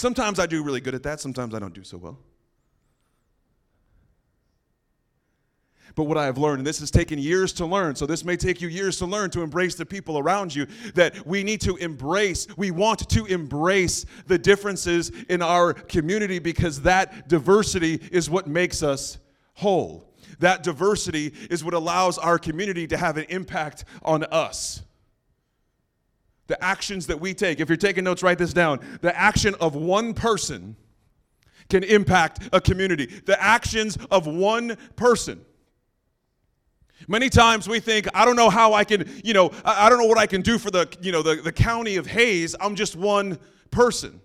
Sometimes 0.00 0.38
I 0.38 0.46
do 0.46 0.62
really 0.62 0.80
good 0.80 0.94
at 0.94 1.02
that, 1.02 1.20
sometimes 1.20 1.54
I 1.54 1.58
don't 1.58 1.74
do 1.74 1.84
so 1.84 1.98
well. 1.98 2.18
But 5.94 6.04
what 6.04 6.16
I 6.16 6.24
have 6.24 6.38
learned, 6.38 6.60
and 6.60 6.66
this 6.66 6.80
has 6.80 6.90
taken 6.90 7.18
years 7.18 7.52
to 7.54 7.66
learn, 7.66 7.94
so 7.94 8.06
this 8.06 8.24
may 8.24 8.38
take 8.38 8.62
you 8.62 8.68
years 8.68 8.96
to 9.00 9.06
learn 9.06 9.28
to 9.32 9.42
embrace 9.42 9.74
the 9.74 9.84
people 9.84 10.18
around 10.18 10.54
you, 10.54 10.66
that 10.94 11.26
we 11.26 11.44
need 11.44 11.60
to 11.60 11.76
embrace, 11.76 12.46
we 12.56 12.70
want 12.70 13.10
to 13.10 13.26
embrace 13.26 14.06
the 14.26 14.38
differences 14.38 15.10
in 15.28 15.42
our 15.42 15.74
community 15.74 16.38
because 16.38 16.80
that 16.80 17.28
diversity 17.28 18.00
is 18.10 18.30
what 18.30 18.46
makes 18.46 18.82
us 18.82 19.18
whole. 19.52 20.14
That 20.38 20.62
diversity 20.62 21.34
is 21.50 21.62
what 21.62 21.74
allows 21.74 22.16
our 22.16 22.38
community 22.38 22.86
to 22.86 22.96
have 22.96 23.18
an 23.18 23.26
impact 23.28 23.84
on 24.02 24.24
us 24.24 24.80
the 26.50 26.62
actions 26.62 27.06
that 27.06 27.18
we 27.18 27.32
take. 27.32 27.60
If 27.60 27.68
you're 27.68 27.76
taking 27.76 28.02
notes, 28.02 28.24
write 28.24 28.36
this 28.36 28.52
down. 28.52 28.80
The 29.02 29.16
action 29.16 29.54
of 29.60 29.76
one 29.76 30.12
person 30.12 30.74
can 31.68 31.84
impact 31.84 32.48
a 32.52 32.60
community. 32.60 33.06
The 33.06 33.40
actions 33.40 33.96
of 34.10 34.26
one 34.26 34.76
person. 34.96 35.40
Many 37.06 37.30
times 37.30 37.68
we 37.68 37.78
think, 37.78 38.08
I 38.14 38.24
don't 38.24 38.34
know 38.34 38.50
how 38.50 38.74
I 38.74 38.82
can, 38.82 39.08
you 39.24 39.32
know, 39.32 39.52
I 39.64 39.88
don't 39.88 40.00
know 40.00 40.06
what 40.06 40.18
I 40.18 40.26
can 40.26 40.42
do 40.42 40.58
for 40.58 40.72
the, 40.72 40.88
you 41.00 41.12
know, 41.12 41.22
the, 41.22 41.36
the 41.36 41.52
county 41.52 41.96
of 41.96 42.06
Hays. 42.08 42.56
I'm 42.60 42.74
just 42.74 42.96
one 42.96 43.38
person. 43.70 44.20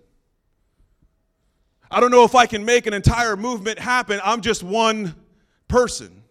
I 1.91 1.99
don't 1.99 2.11
know 2.11 2.23
if 2.23 2.33
I 2.33 2.47
can 2.47 2.65
make 2.65 2.87
an 2.87 2.93
entire 2.95 3.37
movement 3.37 3.77
happen. 3.77 4.19
I'm 4.23 4.41
just 4.41 4.63
one 4.63 5.15
person. 5.67 6.23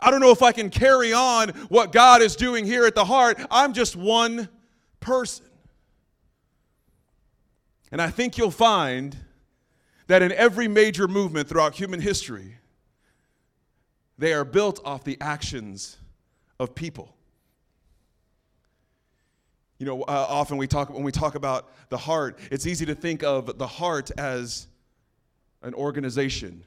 I 0.00 0.10
don't 0.10 0.20
know 0.20 0.30
if 0.30 0.42
I 0.42 0.52
can 0.52 0.70
carry 0.70 1.12
on 1.12 1.50
what 1.68 1.92
God 1.92 2.22
is 2.22 2.36
doing 2.36 2.64
here 2.64 2.86
at 2.86 2.94
the 2.94 3.04
heart. 3.04 3.38
I'm 3.50 3.72
just 3.72 3.96
one 3.96 4.48
person. 5.00 5.46
And 7.90 8.00
I 8.00 8.10
think 8.10 8.38
you'll 8.38 8.50
find 8.50 9.16
that 10.06 10.22
in 10.22 10.32
every 10.32 10.68
major 10.68 11.08
movement 11.08 11.48
throughout 11.48 11.74
human 11.74 12.00
history, 12.00 12.56
they 14.18 14.32
are 14.32 14.44
built 14.44 14.80
off 14.84 15.04
the 15.04 15.16
actions 15.20 15.96
of 16.58 16.74
people. 16.74 17.14
You 19.78 19.86
know, 19.86 20.02
uh, 20.02 20.26
often 20.28 20.56
we 20.56 20.66
talk 20.66 20.90
when 20.90 21.04
we 21.04 21.12
talk 21.12 21.36
about 21.36 21.70
the 21.88 21.96
heart, 21.96 22.38
it's 22.50 22.66
easy 22.66 22.84
to 22.86 22.94
think 22.94 23.22
of 23.22 23.58
the 23.58 23.66
heart 23.66 24.10
as 24.18 24.66
an 25.62 25.72
organization 25.74 26.64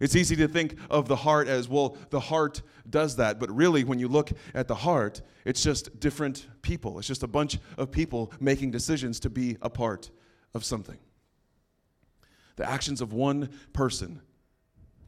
it's 0.00 0.16
easy 0.16 0.36
to 0.36 0.48
think 0.48 0.76
of 0.90 1.08
the 1.08 1.16
heart 1.16 1.48
as, 1.48 1.68
well, 1.68 1.96
the 2.10 2.20
heart 2.20 2.62
does 2.88 3.16
that. 3.16 3.38
But 3.38 3.50
really, 3.54 3.84
when 3.84 3.98
you 3.98 4.08
look 4.08 4.30
at 4.54 4.68
the 4.68 4.74
heart, 4.74 5.22
it's 5.44 5.62
just 5.62 6.00
different 6.00 6.46
people. 6.62 6.98
It's 6.98 7.08
just 7.08 7.22
a 7.22 7.28
bunch 7.28 7.58
of 7.78 7.90
people 7.90 8.32
making 8.40 8.70
decisions 8.70 9.20
to 9.20 9.30
be 9.30 9.56
a 9.62 9.70
part 9.70 10.10
of 10.54 10.64
something. 10.64 10.98
The 12.56 12.68
actions 12.68 13.00
of 13.00 13.12
one 13.12 13.50
person 13.72 14.20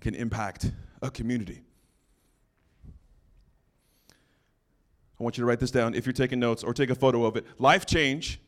can 0.01 0.14
impact 0.14 0.70
a 1.03 1.11
community. 1.11 1.62
I 5.18 5.24
want 5.24 5.37
you 5.37 5.42
to 5.42 5.46
write 5.46 5.59
this 5.59 5.72
down 5.72 5.94
if 5.94 6.07
you're 6.07 6.12
taking 6.12 6.38
notes 6.38 6.62
or 6.62 6.72
take 6.72 6.90
a 6.90 6.94
photo 6.94 7.24
of 7.24 7.37
it. 7.37 7.44
Life 7.59 7.87
change, 7.87 8.40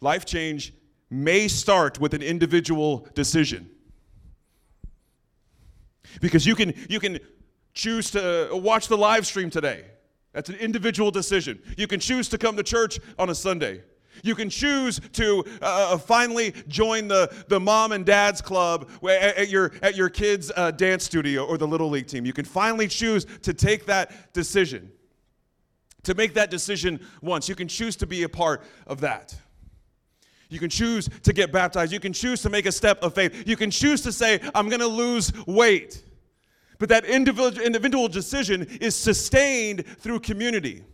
life 0.00 0.24
change 0.24 0.72
may 1.10 1.48
start 1.48 2.00
with 2.00 2.14
an 2.14 2.22
individual 2.22 3.06
decision. 3.14 3.68
Because 6.20 6.46
you 6.46 6.54
can, 6.54 6.74
you 6.88 7.00
can 7.00 7.18
choose 7.74 8.10
to 8.12 8.50
watch 8.52 8.88
the 8.88 8.96
live 8.96 9.26
stream 9.26 9.50
today. 9.50 9.84
That's 10.32 10.48
an 10.48 10.56
individual 10.56 11.10
decision. 11.10 11.60
You 11.76 11.86
can 11.86 12.00
choose 12.00 12.28
to 12.30 12.38
come 12.38 12.56
to 12.56 12.62
church 12.62 12.98
on 13.18 13.30
a 13.30 13.34
Sunday. 13.34 13.82
You 14.24 14.34
can 14.34 14.50
choose 14.50 15.00
to 15.12 15.44
uh, 15.62 15.92
uh 15.92 15.98
finally 15.98 16.52
join 16.66 17.06
the, 17.06 17.32
the 17.48 17.60
mom 17.60 17.92
and 17.92 18.04
dad's 18.04 18.40
club 18.40 18.90
at 19.08 19.48
your, 19.48 19.72
at 19.80 19.94
your 19.94 20.08
kids' 20.08 20.50
uh, 20.56 20.72
dance 20.72 21.04
studio 21.04 21.44
or 21.44 21.56
the 21.56 21.68
Little 21.68 21.88
League 21.88 22.08
team. 22.08 22.26
You 22.26 22.32
can 22.32 22.44
finally 22.44 22.88
choose 22.88 23.26
to 23.42 23.54
take 23.54 23.86
that 23.86 24.32
decision 24.32 24.90
to 26.08 26.14
make 26.14 26.34
that 26.34 26.50
decision 26.50 27.00
once. 27.20 27.48
You 27.48 27.54
can 27.54 27.68
choose 27.68 27.94
to 27.96 28.06
be 28.06 28.22
a 28.22 28.28
part 28.28 28.62
of 28.86 29.00
that. 29.00 29.36
You 30.48 30.58
can 30.58 30.70
choose 30.70 31.08
to 31.24 31.32
get 31.32 31.52
baptized. 31.52 31.92
You 31.92 32.00
can 32.00 32.12
choose 32.12 32.42
to 32.42 32.50
make 32.50 32.66
a 32.66 32.72
step 32.72 33.02
of 33.02 33.14
faith. 33.14 33.46
You 33.46 33.56
can 33.56 33.70
choose 33.70 34.02
to 34.02 34.12
say, 34.12 34.40
I'm 34.54 34.68
going 34.68 34.80
to 34.80 34.86
lose 34.86 35.32
weight. 35.46 36.04
But 36.78 36.88
that 36.90 37.04
individual, 37.04 38.08
decision 38.08 38.62
is 38.80 38.94
sustained 38.94 39.84
through 39.98 40.20
community. 40.20 40.84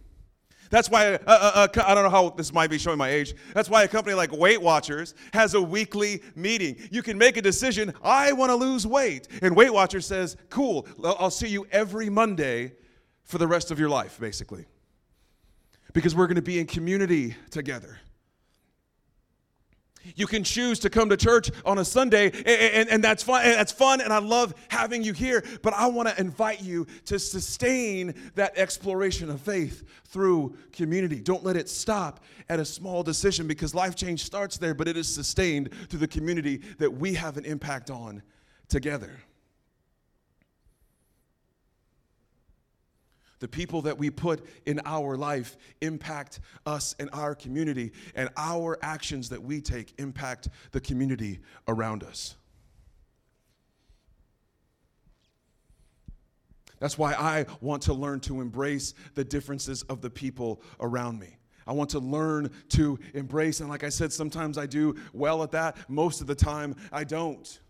That's 0.70 0.90
why, 0.90 1.14
uh, 1.14 1.18
uh, 1.26 1.68
uh, 1.76 1.84
I 1.86 1.94
don't 1.94 2.04
know 2.04 2.10
how 2.10 2.30
this 2.30 2.52
might 2.52 2.70
be 2.70 2.78
showing 2.78 2.98
my 2.98 3.10
age. 3.10 3.34
That's 3.52 3.68
why 3.70 3.84
a 3.84 3.88
company 3.88 4.14
like 4.14 4.32
Weight 4.32 4.60
Watchers 4.60 5.14
has 5.32 5.54
a 5.54 5.60
weekly 5.60 6.22
meeting. 6.34 6.76
You 6.90 7.02
can 7.02 7.18
make 7.18 7.36
a 7.36 7.42
decision, 7.42 7.92
I 8.02 8.32
want 8.32 8.50
to 8.50 8.56
lose 8.56 8.86
weight. 8.86 9.28
And 9.42 9.54
Weight 9.54 9.72
Watchers 9.72 10.06
says, 10.06 10.36
cool, 10.48 10.88
I'll 11.04 11.30
see 11.30 11.48
you 11.48 11.66
every 11.70 12.08
Monday 12.08 12.72
for 13.22 13.38
the 13.38 13.46
rest 13.46 13.70
of 13.70 13.78
your 13.78 13.90
life, 13.90 14.18
basically 14.18 14.66
because 15.94 16.14
we're 16.14 16.26
going 16.26 16.36
to 16.36 16.42
be 16.42 16.58
in 16.58 16.66
community 16.66 17.34
together. 17.50 17.98
You 20.16 20.26
can 20.26 20.44
choose 20.44 20.78
to 20.80 20.90
come 20.90 21.08
to 21.08 21.16
church 21.16 21.50
on 21.64 21.78
a 21.78 21.84
Sunday, 21.84 22.30
and, 22.30 22.46
and, 22.46 22.88
and, 22.88 23.04
that's 23.04 23.22
fun. 23.22 23.44
And 23.44 23.54
that's 23.54 23.72
fun, 23.72 24.00
and 24.00 24.12
I 24.12 24.18
love 24.18 24.54
having 24.68 25.02
you 25.02 25.12
here. 25.12 25.44
But 25.62 25.74
I 25.74 25.86
want 25.86 26.08
to 26.08 26.20
invite 26.20 26.62
you 26.62 26.86
to 27.06 27.18
sustain 27.18 28.14
that 28.34 28.56
exploration 28.56 29.30
of 29.30 29.40
faith 29.40 29.82
through 30.06 30.56
community. 30.72 31.20
Don't 31.20 31.44
let 31.44 31.56
it 31.56 31.68
stop 31.68 32.20
at 32.48 32.60
a 32.60 32.64
small 32.64 33.02
decision 33.02 33.46
because 33.46 33.74
life 33.74 33.96
change 33.96 34.24
starts 34.24 34.58
there, 34.58 34.74
but 34.74 34.88
it 34.88 34.96
is 34.96 35.12
sustained 35.12 35.70
through 35.88 36.00
the 36.00 36.08
community 36.08 36.58
that 36.78 36.92
we 36.92 37.14
have 37.14 37.36
an 37.36 37.44
impact 37.44 37.90
on 37.90 38.22
together. 38.68 39.20
The 43.44 43.48
people 43.48 43.82
that 43.82 43.98
we 43.98 44.08
put 44.08 44.42
in 44.64 44.80
our 44.86 45.18
life 45.18 45.58
impact 45.82 46.40
us 46.64 46.96
and 46.98 47.10
our 47.12 47.34
community, 47.34 47.92
and 48.14 48.30
our 48.38 48.78
actions 48.80 49.28
that 49.28 49.42
we 49.42 49.60
take 49.60 49.92
impact 49.98 50.48
the 50.72 50.80
community 50.80 51.40
around 51.68 52.04
us. 52.04 52.36
That's 56.80 56.96
why 56.96 57.12
I 57.12 57.44
want 57.60 57.82
to 57.82 57.92
learn 57.92 58.20
to 58.20 58.40
embrace 58.40 58.94
the 59.14 59.24
differences 59.24 59.82
of 59.82 60.00
the 60.00 60.08
people 60.08 60.62
around 60.80 61.20
me. 61.20 61.36
I 61.66 61.72
want 61.74 61.90
to 61.90 61.98
learn 61.98 62.50
to 62.70 62.98
embrace, 63.12 63.60
and 63.60 63.68
like 63.68 63.84
I 63.84 63.90
said, 63.90 64.10
sometimes 64.10 64.56
I 64.56 64.64
do 64.64 64.96
well 65.12 65.42
at 65.42 65.50
that, 65.50 65.76
most 65.90 66.22
of 66.22 66.26
the 66.26 66.34
time 66.34 66.76
I 66.90 67.04
don't. 67.04 67.60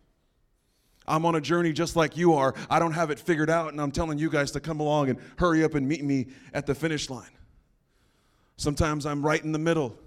I'm 1.06 1.26
on 1.26 1.34
a 1.34 1.40
journey 1.40 1.72
just 1.72 1.96
like 1.96 2.16
you 2.16 2.34
are. 2.34 2.54
I 2.70 2.78
don't 2.78 2.92
have 2.92 3.10
it 3.10 3.18
figured 3.18 3.50
out, 3.50 3.72
and 3.72 3.80
I'm 3.80 3.90
telling 3.90 4.18
you 4.18 4.30
guys 4.30 4.50
to 4.52 4.60
come 4.60 4.80
along 4.80 5.10
and 5.10 5.18
hurry 5.36 5.62
up 5.64 5.74
and 5.74 5.86
meet 5.86 6.04
me 6.04 6.28
at 6.52 6.66
the 6.66 6.74
finish 6.74 7.10
line. 7.10 7.30
Sometimes 8.56 9.04
I'm 9.04 9.24
right 9.24 9.42
in 9.42 9.52
the 9.52 9.58
middle. 9.58 9.98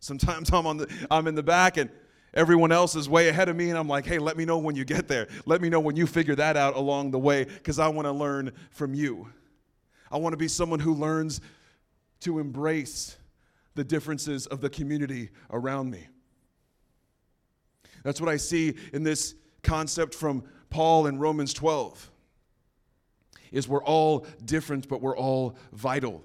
Sometimes 0.00 0.52
I'm 0.52 0.66
on 0.66 0.78
the 0.78 1.06
I'm 1.10 1.26
in 1.26 1.34
the 1.34 1.42
back 1.42 1.76
and 1.76 1.90
everyone 2.32 2.72
else 2.72 2.94
is 2.94 3.08
way 3.08 3.28
ahead 3.28 3.48
of 3.48 3.56
me 3.56 3.68
and 3.68 3.78
I'm 3.78 3.88
like, 3.88 4.06
"Hey, 4.06 4.18
let 4.18 4.36
me 4.36 4.44
know 4.44 4.58
when 4.58 4.76
you 4.76 4.84
get 4.84 5.08
there. 5.08 5.28
Let 5.44 5.60
me 5.60 5.68
know 5.68 5.80
when 5.80 5.96
you 5.96 6.06
figure 6.06 6.34
that 6.36 6.56
out 6.56 6.76
along 6.76 7.10
the 7.10 7.18
way 7.18 7.44
cuz 7.44 7.78
I 7.78 7.88
want 7.88 8.06
to 8.06 8.12
learn 8.12 8.52
from 8.70 8.94
you." 8.94 9.28
I 10.10 10.16
want 10.16 10.32
to 10.32 10.36
be 10.36 10.48
someone 10.48 10.80
who 10.80 10.94
learns 10.94 11.40
to 12.20 12.38
embrace 12.38 13.16
the 13.74 13.84
differences 13.84 14.46
of 14.46 14.60
the 14.60 14.70
community 14.70 15.30
around 15.50 15.90
me. 15.90 16.08
That's 18.02 18.20
what 18.20 18.28
I 18.28 18.36
see 18.36 18.74
in 18.92 19.02
this 19.04 19.34
concept 19.62 20.14
from 20.14 20.44
Paul 20.70 21.06
in 21.06 21.18
Romans 21.18 21.52
12 21.52 22.10
is 23.52 23.68
we're 23.68 23.84
all 23.84 24.26
different, 24.44 24.88
but 24.88 25.00
we're 25.00 25.16
all 25.16 25.56
vital. 25.72 26.22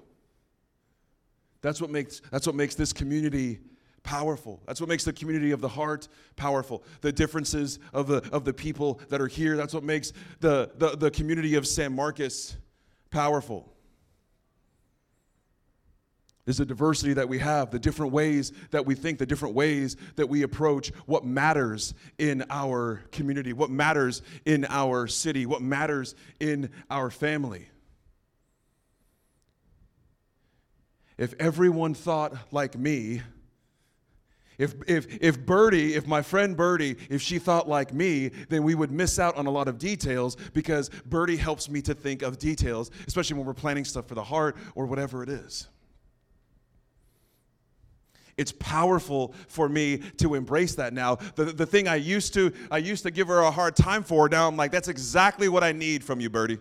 That's 1.60 1.80
what 1.80 1.90
makes, 1.90 2.22
that's 2.30 2.46
what 2.46 2.54
makes 2.54 2.74
this 2.74 2.92
community 2.92 3.58
powerful. 4.02 4.62
That's 4.66 4.80
what 4.80 4.88
makes 4.88 5.04
the 5.04 5.12
community 5.12 5.50
of 5.50 5.60
the 5.60 5.68
heart 5.68 6.06
powerful. 6.36 6.84
The 7.00 7.12
differences 7.12 7.80
of 7.92 8.06
the, 8.06 8.18
of 8.32 8.44
the 8.44 8.52
people 8.52 9.00
that 9.08 9.20
are 9.20 9.26
here, 9.26 9.56
that's 9.56 9.74
what 9.74 9.82
makes 9.82 10.12
the, 10.40 10.70
the, 10.76 10.96
the 10.96 11.10
community 11.10 11.56
of 11.56 11.66
San 11.66 11.92
Marcos 11.92 12.56
powerful 13.10 13.75
is 16.46 16.58
the 16.58 16.66
diversity 16.66 17.12
that 17.12 17.28
we 17.28 17.38
have, 17.40 17.70
the 17.70 17.78
different 17.78 18.12
ways 18.12 18.52
that 18.70 18.86
we 18.86 18.94
think, 18.94 19.18
the 19.18 19.26
different 19.26 19.54
ways 19.54 19.96
that 20.14 20.28
we 20.28 20.42
approach 20.42 20.88
what 21.06 21.24
matters 21.24 21.92
in 22.18 22.44
our 22.50 23.02
community, 23.10 23.52
what 23.52 23.70
matters 23.70 24.22
in 24.44 24.64
our 24.68 25.06
city, 25.06 25.44
what 25.44 25.60
matters 25.60 26.14
in 26.38 26.70
our 26.88 27.10
family. 27.10 27.68
If 31.18 31.34
everyone 31.38 31.94
thought 31.94 32.34
like 32.52 32.78
me, 32.78 33.22
if, 34.58 34.74
if, 34.86 35.06
if 35.20 35.44
Birdie, 35.44 35.94
if 35.94 36.06
my 36.06 36.22
friend 36.22 36.56
Birdie, 36.56 36.96
if 37.10 37.20
she 37.20 37.38
thought 37.38 37.68
like 37.68 37.92
me, 37.92 38.28
then 38.48 38.62
we 38.62 38.74
would 38.74 38.90
miss 38.90 39.18
out 39.18 39.36
on 39.36 39.46
a 39.46 39.50
lot 39.50 39.68
of 39.68 39.78
details 39.78 40.36
because 40.54 40.88
Birdie 41.06 41.36
helps 41.36 41.68
me 41.68 41.82
to 41.82 41.94
think 41.94 42.22
of 42.22 42.38
details, 42.38 42.90
especially 43.06 43.36
when 43.36 43.46
we're 43.46 43.54
planning 43.54 43.84
stuff 43.84 44.06
for 44.06 44.14
the 44.14 44.24
heart 44.24 44.56
or 44.74 44.86
whatever 44.86 45.22
it 45.22 45.28
is. 45.28 45.68
It's 48.36 48.52
powerful 48.52 49.34
for 49.48 49.68
me 49.68 49.98
to 50.18 50.34
embrace 50.34 50.74
that 50.74 50.92
now. 50.92 51.16
The, 51.36 51.46
the 51.46 51.64
thing 51.64 51.88
I 51.88 51.96
used 51.96 52.34
to 52.34 52.52
I 52.70 52.78
used 52.78 53.02
to 53.04 53.10
give 53.10 53.28
her 53.28 53.40
a 53.40 53.50
hard 53.50 53.76
time 53.76 54.02
for, 54.02 54.28
now 54.28 54.46
I'm 54.46 54.56
like, 54.56 54.70
that's 54.70 54.88
exactly 54.88 55.48
what 55.48 55.64
I 55.64 55.72
need 55.72 56.04
from 56.04 56.20
you, 56.20 56.28
Birdie. 56.28 56.58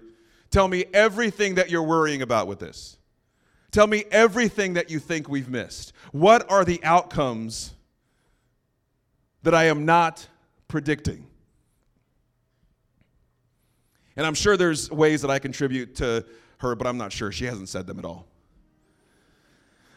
Tell 0.52 0.68
me 0.68 0.86
everything 0.94 1.56
that 1.56 1.70
you're 1.70 1.84
worrying 1.84 2.22
about 2.22 2.48
with 2.48 2.60
this. 2.60 2.98
Tell 3.72 3.88
me 3.88 4.06
everything 4.10 4.76
that 4.76 4.90
you 4.90 5.00
think 5.00 5.28
we've 5.28 5.50
missed. 5.50 5.92
What 6.14 6.50
are 6.50 6.64
the 6.64 6.82
outcomes 6.82 7.74
that 9.44 9.54
I 9.54 9.66
am 9.66 9.84
not 9.86 10.26
predicting? 10.70 11.28
And 14.16 14.26
I'm 14.26 14.34
sure 14.34 14.56
there's 14.56 14.90
ways 14.90 15.22
that 15.24 15.30
I 15.30 15.40
contribute 15.40 15.96
to 15.96 16.26
her, 16.60 16.74
but 16.76 16.88
I'm 16.88 16.98
not 16.98 17.12
sure. 17.12 17.34
She 17.34 17.46
hasn't 17.46 17.68
said 17.68 17.86
them 17.86 18.00
at 18.00 18.06
all. 18.06 18.28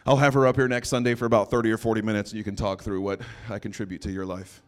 I'll 0.05 0.17
have 0.17 0.33
her 0.33 0.47
up 0.47 0.55
here 0.55 0.67
next 0.67 0.89
Sunday 0.89 1.13
for 1.15 1.25
about 1.25 1.51
30 1.51 1.71
or 1.71 1.77
40 1.77 2.01
minutes 2.01 2.31
and 2.31 2.37
you 2.37 2.43
can 2.43 2.55
talk 2.55 2.81
through 2.81 3.01
what 3.01 3.21
I 3.49 3.59
contribute 3.59 4.01
to 4.03 4.11
your 4.11 4.25
life. 4.25 4.61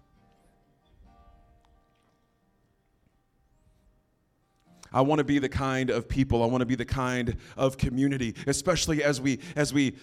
I 4.93 4.99
want 4.99 5.19
to 5.19 5.23
be 5.23 5.39
the 5.39 5.47
kind 5.47 5.89
of 5.89 6.09
people, 6.09 6.43
I 6.43 6.47
want 6.47 6.61
to 6.61 6.65
be 6.65 6.75
the 6.75 6.83
kind 6.83 7.37
of 7.55 7.77
community, 7.77 8.35
especially 8.45 9.03
as 9.03 9.21
we 9.21 9.39
as 9.55 9.73
we 9.73 9.95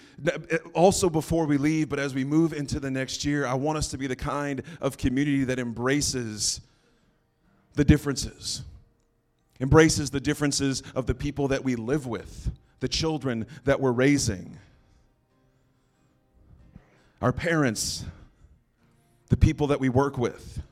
also 0.72 1.10
before 1.10 1.44
we 1.44 1.58
leave, 1.58 1.90
but 1.90 1.98
as 1.98 2.14
we 2.14 2.24
move 2.24 2.54
into 2.54 2.80
the 2.80 2.90
next 2.90 3.22
year, 3.22 3.44
I 3.44 3.52
want 3.52 3.76
us 3.76 3.88
to 3.88 3.98
be 3.98 4.06
the 4.06 4.16
kind 4.16 4.62
of 4.80 4.96
community 4.96 5.44
that 5.44 5.58
embraces 5.58 6.62
the 7.74 7.84
differences. 7.84 8.62
Embraces 9.60 10.08
the 10.08 10.20
differences 10.20 10.82
of 10.94 11.04
the 11.04 11.14
people 11.14 11.48
that 11.48 11.62
we 11.62 11.76
live 11.76 12.06
with, 12.06 12.50
the 12.80 12.88
children 12.88 13.46
that 13.64 13.78
we're 13.78 13.92
raising 13.92 14.56
our 17.20 17.32
parents, 17.32 18.04
the 19.28 19.36
people 19.36 19.68
that 19.68 19.80
we 19.80 19.88
work 19.88 20.18
with. 20.18 20.62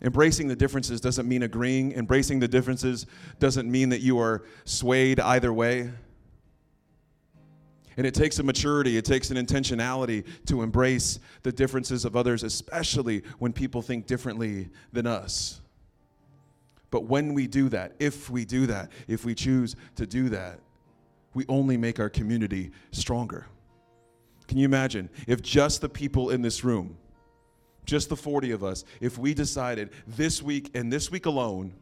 Embracing 0.00 0.46
the 0.46 0.56
differences 0.56 1.00
doesn't 1.00 1.28
mean 1.28 1.42
agreeing. 1.42 1.92
Embracing 1.92 2.38
the 2.38 2.48
differences 2.48 3.06
doesn't 3.40 3.70
mean 3.70 3.88
that 3.88 4.00
you 4.00 4.18
are 4.18 4.44
swayed 4.64 5.18
either 5.20 5.52
way. 5.52 5.90
And 7.96 8.06
it 8.06 8.14
takes 8.14 8.38
a 8.38 8.44
maturity, 8.44 8.96
it 8.96 9.04
takes 9.04 9.30
an 9.30 9.44
intentionality 9.44 10.24
to 10.46 10.62
embrace 10.62 11.18
the 11.42 11.50
differences 11.50 12.04
of 12.04 12.14
others, 12.14 12.44
especially 12.44 13.24
when 13.40 13.52
people 13.52 13.82
think 13.82 14.06
differently 14.06 14.68
than 14.92 15.04
us. 15.08 15.60
But 16.90 17.04
when 17.04 17.34
we 17.34 17.48
do 17.48 17.68
that, 17.70 17.94
if 17.98 18.30
we 18.30 18.44
do 18.44 18.66
that, 18.66 18.92
if 19.08 19.24
we 19.24 19.34
choose 19.34 19.74
to 19.96 20.06
do 20.06 20.28
that, 20.28 20.60
we 21.34 21.44
only 21.48 21.76
make 21.76 22.00
our 22.00 22.08
community 22.08 22.70
stronger. 22.90 23.46
Can 24.46 24.58
you 24.58 24.64
imagine 24.64 25.10
if 25.26 25.42
just 25.42 25.80
the 25.80 25.88
people 25.88 26.30
in 26.30 26.42
this 26.42 26.64
room, 26.64 26.96
just 27.84 28.08
the 28.08 28.16
40 28.16 28.52
of 28.52 28.64
us, 28.64 28.84
if 29.00 29.18
we 29.18 29.34
decided 29.34 29.90
this 30.06 30.42
week 30.42 30.70
and 30.74 30.92
this 30.92 31.10
week 31.10 31.26
alone, 31.26 31.74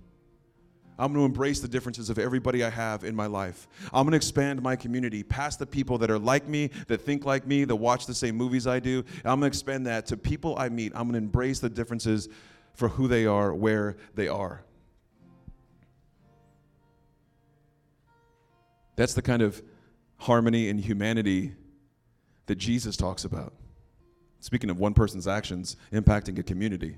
I'm 0.98 1.12
going 1.12 1.20
to 1.22 1.26
embrace 1.26 1.60
the 1.60 1.68
differences 1.68 2.08
of 2.08 2.18
everybody 2.18 2.64
I 2.64 2.70
have 2.70 3.04
in 3.04 3.14
my 3.14 3.26
life. 3.26 3.68
I'm 3.92 4.04
going 4.04 4.12
to 4.12 4.16
expand 4.16 4.62
my 4.62 4.76
community 4.76 5.22
past 5.22 5.58
the 5.58 5.66
people 5.66 5.98
that 5.98 6.10
are 6.10 6.18
like 6.18 6.48
me, 6.48 6.70
that 6.88 7.02
think 7.02 7.26
like 7.26 7.46
me, 7.46 7.64
that 7.64 7.76
watch 7.76 8.06
the 8.06 8.14
same 8.14 8.34
movies 8.34 8.66
I 8.66 8.80
do. 8.80 9.04
I'm 9.18 9.40
going 9.40 9.42
to 9.42 9.46
expand 9.48 9.86
that 9.86 10.06
to 10.06 10.16
people 10.16 10.56
I 10.58 10.70
meet. 10.70 10.92
I'm 10.94 11.02
going 11.02 11.12
to 11.12 11.18
embrace 11.18 11.60
the 11.60 11.68
differences 11.68 12.28
for 12.72 12.88
who 12.88 13.08
they 13.08 13.26
are, 13.26 13.54
where 13.54 13.96
they 14.14 14.28
are. 14.28 14.64
That's 18.96 19.14
the 19.14 19.22
kind 19.22 19.42
of 19.42 19.62
harmony 20.18 20.68
and 20.70 20.80
humanity 20.80 21.52
that 22.46 22.56
Jesus 22.56 22.96
talks 22.96 23.24
about. 23.24 23.52
Speaking 24.40 24.70
of 24.70 24.78
one 24.78 24.94
person's 24.94 25.28
actions 25.28 25.76
impacting 25.92 26.38
a 26.38 26.42
community, 26.42 26.96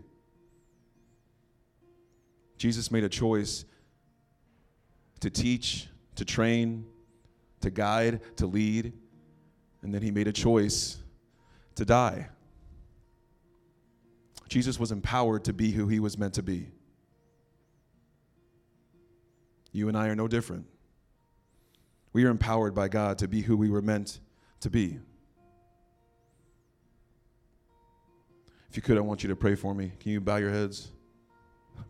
Jesus 2.57 2.91
made 2.91 3.05
a 3.05 3.09
choice 3.09 3.65
to 5.21 5.31
teach, 5.31 5.89
to 6.17 6.25
train, 6.25 6.87
to 7.61 7.71
guide, 7.71 8.21
to 8.37 8.47
lead, 8.47 8.93
and 9.83 9.95
then 9.95 10.03
he 10.03 10.11
made 10.11 10.29
a 10.29 10.33
choice 10.33 10.99
to 11.77 11.85
die. 11.85 12.29
Jesus 14.49 14.79
was 14.79 14.93
empowered 14.93 15.45
to 15.45 15.53
be 15.53 15.73
who 15.73 15.89
he 15.89 16.01
was 16.01 16.19
meant 16.19 16.35
to 16.35 16.43
be. 16.43 16.69
You 19.73 19.89
and 19.89 19.97
I 19.97 20.09
are 20.09 20.17
no 20.17 20.27
different. 20.27 20.67
We 22.12 22.25
are 22.25 22.31
empowered 22.31 22.75
by 22.75 22.88
God 22.88 23.18
to 23.18 23.29
be 23.29 23.42
who 23.42 23.57
we 23.57 23.71
were 23.71 23.83
meant 23.83 24.21
to 24.61 24.71
be. 24.71 24.99
If 28.71 28.77
you 28.77 28.83
could, 28.83 28.99
I 28.99 29.01
want 29.01 29.23
you 29.23 29.29
to 29.29 29.37
pray 29.37 29.55
for 29.55 29.75
me. 29.75 29.92
Can 30.01 30.12
you 30.12 30.21
bow 30.21 30.37
your 30.37 30.51
heads? 30.51 30.88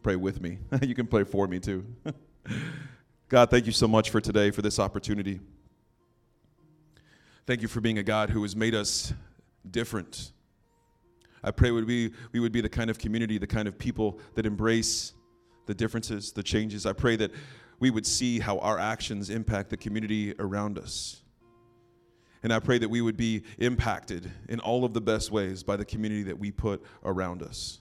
Pray 0.02 0.16
with 0.16 0.40
me. 0.40 0.58
you 0.82 0.94
can 0.94 1.06
pray 1.06 1.24
for 1.24 1.46
me 1.46 1.58
too. 1.58 1.84
God, 3.28 3.50
thank 3.50 3.66
you 3.66 3.72
so 3.72 3.88
much 3.88 4.10
for 4.10 4.20
today, 4.20 4.50
for 4.50 4.62
this 4.62 4.78
opportunity. 4.78 5.40
Thank 7.46 7.62
you 7.62 7.68
for 7.68 7.80
being 7.80 7.98
a 7.98 8.02
God 8.02 8.30
who 8.30 8.42
has 8.42 8.54
made 8.54 8.74
us 8.74 9.12
different. 9.70 10.32
I 11.42 11.50
pray 11.50 11.70
would 11.70 11.86
we, 11.86 12.12
we 12.32 12.40
would 12.40 12.52
be 12.52 12.60
the 12.60 12.68
kind 12.68 12.90
of 12.90 12.98
community, 12.98 13.38
the 13.38 13.46
kind 13.46 13.68
of 13.68 13.78
people 13.78 14.18
that 14.34 14.46
embrace 14.46 15.14
the 15.66 15.74
differences, 15.74 16.32
the 16.32 16.42
changes. 16.42 16.86
I 16.86 16.92
pray 16.92 17.16
that 17.16 17.30
we 17.80 17.90
would 17.90 18.06
see 18.06 18.38
how 18.38 18.58
our 18.58 18.78
actions 18.78 19.30
impact 19.30 19.70
the 19.70 19.76
community 19.76 20.34
around 20.38 20.78
us. 20.78 21.22
And 22.42 22.52
I 22.52 22.60
pray 22.60 22.78
that 22.78 22.88
we 22.88 23.00
would 23.00 23.16
be 23.16 23.42
impacted 23.58 24.30
in 24.48 24.60
all 24.60 24.84
of 24.84 24.94
the 24.94 25.00
best 25.00 25.30
ways 25.30 25.62
by 25.62 25.76
the 25.76 25.84
community 25.84 26.22
that 26.24 26.38
we 26.38 26.50
put 26.50 26.82
around 27.04 27.42
us. 27.42 27.80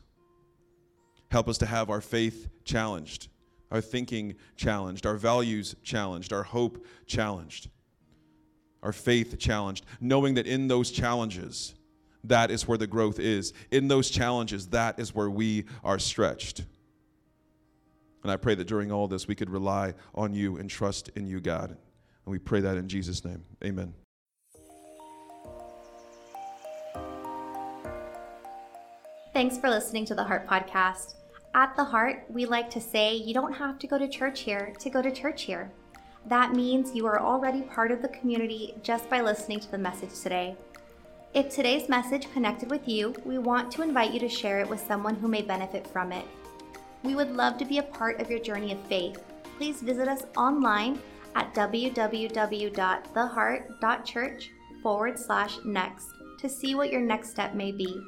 Help 1.30 1.48
us 1.48 1.58
to 1.60 1.66
have 1.66 1.90
our 1.90 2.02
faith 2.02 2.48
challenged 2.64 3.28
our 3.72 3.82
thinking 3.82 4.36
challenged, 4.56 5.06
our 5.06 5.16
values 5.16 5.76
challenged, 5.84 6.32
our 6.32 6.44
hope 6.44 6.86
challenged, 7.06 7.70
our 8.84 8.94
faith 8.94 9.38
challenged, 9.38 9.86
knowing 10.00 10.36
that 10.36 10.48
in 10.48 10.68
those 10.68 10.92
challenges, 10.92 11.74
that 12.24 12.52
is 12.52 12.68
where 12.68 12.78
the 12.78 12.88
growth 12.88 13.20
is. 13.20 13.54
In 13.72 13.88
those 13.88 14.10
challenges, 14.10 14.68
that 14.68 15.00
is 15.00 15.14
where 15.14 15.30
we 15.30 15.66
are 15.84 16.00
stretched. 16.00 16.64
And 18.24 18.32
I 18.32 18.36
pray 18.36 18.56
that 18.56 18.68
during 18.68 18.92
all 18.92 19.08
this, 19.08 19.28
we 19.28 19.36
could 19.36 19.50
rely 19.50 19.94
on 20.16 20.34
you 20.34 20.58
and 20.58 20.70
trust 20.70 21.10
in 21.16 21.28
you, 21.28 21.40
God. 21.40 21.72
And 21.72 22.32
we 22.32 22.40
pray 22.40 22.60
that 22.62 22.78
in 22.78 22.90
Jesus' 22.90 23.24
name. 23.24 23.44
Amen. 23.64 23.94
Thanks 29.34 29.58
for 29.58 29.70
listening 29.70 30.04
to 30.06 30.16
the 30.16 30.24
Heart 30.24 30.48
Podcast. 30.48 31.14
At 31.54 31.76
the 31.76 31.84
heart, 31.84 32.26
we 32.30 32.46
like 32.46 32.70
to 32.72 32.82
say 32.82 33.16
you 33.16 33.34
don't 33.34 33.54
have 33.54 33.80
to 33.80 33.88
go 33.88 33.98
to 33.98 34.08
church 34.08 34.42
here 34.42 34.74
to 34.80 34.90
go 34.90 35.02
to 35.02 35.12
church 35.12 35.44
here. 35.44 35.72
That 36.26 36.54
means 36.54 36.94
you 36.94 37.06
are 37.06 37.22
already 37.22 37.62
part 37.62 37.92
of 37.92 38.02
the 38.02 38.10
community 38.10 38.74
just 38.84 39.10
by 39.10 39.22
listening 39.22 39.60
to 39.62 39.72
the 39.72 39.78
message 39.78 40.20
today. 40.22 40.58
If 41.34 41.50
today's 41.50 41.88
message 41.88 42.32
connected 42.34 42.70
with 42.70 42.88
you, 42.88 43.16
we 43.26 43.38
want 43.38 43.72
to 43.72 43.84
invite 43.84 44.12
you 44.12 44.20
to 44.22 44.28
share 44.28 44.60
it 44.60 44.68
with 44.68 44.86
someone 44.86 45.16
who 45.16 45.28
may 45.28 45.42
benefit 45.42 45.86
from 45.88 46.12
it. 46.12 46.26
We 47.04 47.16
would 47.16 47.36
love 47.36 47.58
to 47.58 47.66
be 47.66 47.78
a 47.78 47.84
part 47.84 48.22
of 48.22 48.30
your 48.30 48.40
journey 48.40 48.72
of 48.72 48.80
faith. 48.88 49.22
Please 49.58 49.82
visit 49.82 50.08
us 50.08 50.24
online 50.36 51.00
at 51.36 51.54
www.theheart.church 51.54 54.52
forward 54.82 55.20
slash 55.20 55.58
next 55.66 56.08
to 56.40 56.50
see 56.50 56.76
what 56.76 56.92
your 56.92 57.02
next 57.02 57.32
step 57.32 57.54
may 57.54 57.72
be. 57.72 58.02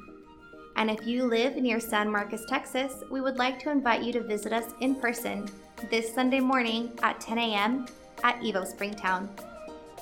And 0.76 0.90
if 0.90 1.06
you 1.06 1.24
live 1.24 1.56
near 1.56 1.80
San 1.80 2.10
Marcos, 2.10 2.44
Texas, 2.46 3.02
we 3.10 3.20
would 3.20 3.36
like 3.36 3.58
to 3.60 3.70
invite 3.70 4.02
you 4.02 4.12
to 4.14 4.22
visit 4.22 4.52
us 4.52 4.72
in 4.80 4.94
person 4.94 5.48
this 5.90 6.14
Sunday 6.14 6.40
morning 6.40 6.92
at 7.02 7.20
10 7.20 7.38
a.m. 7.38 7.86
at 8.22 8.40
Evo 8.40 8.66
Springtown. 8.66 9.28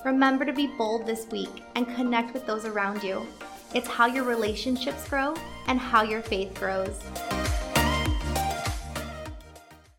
Remember 0.05 0.45
to 0.45 0.53
be 0.53 0.69
bold 0.79 1.07
this 1.07 1.27
week 1.31 1.63
and 1.75 1.95
connect 1.97 2.33
with 2.33 2.47
those 2.47 2.65
around 2.65 3.03
you. 3.03 3.27
It's 3.75 3.89
how 3.89 4.07
your 4.07 4.25
relationships 4.25 5.09
grow 5.09 5.35
and 5.67 5.79
how 5.79 6.03
your 6.03 6.23
faith 6.23 6.55
grows. 6.55 7.01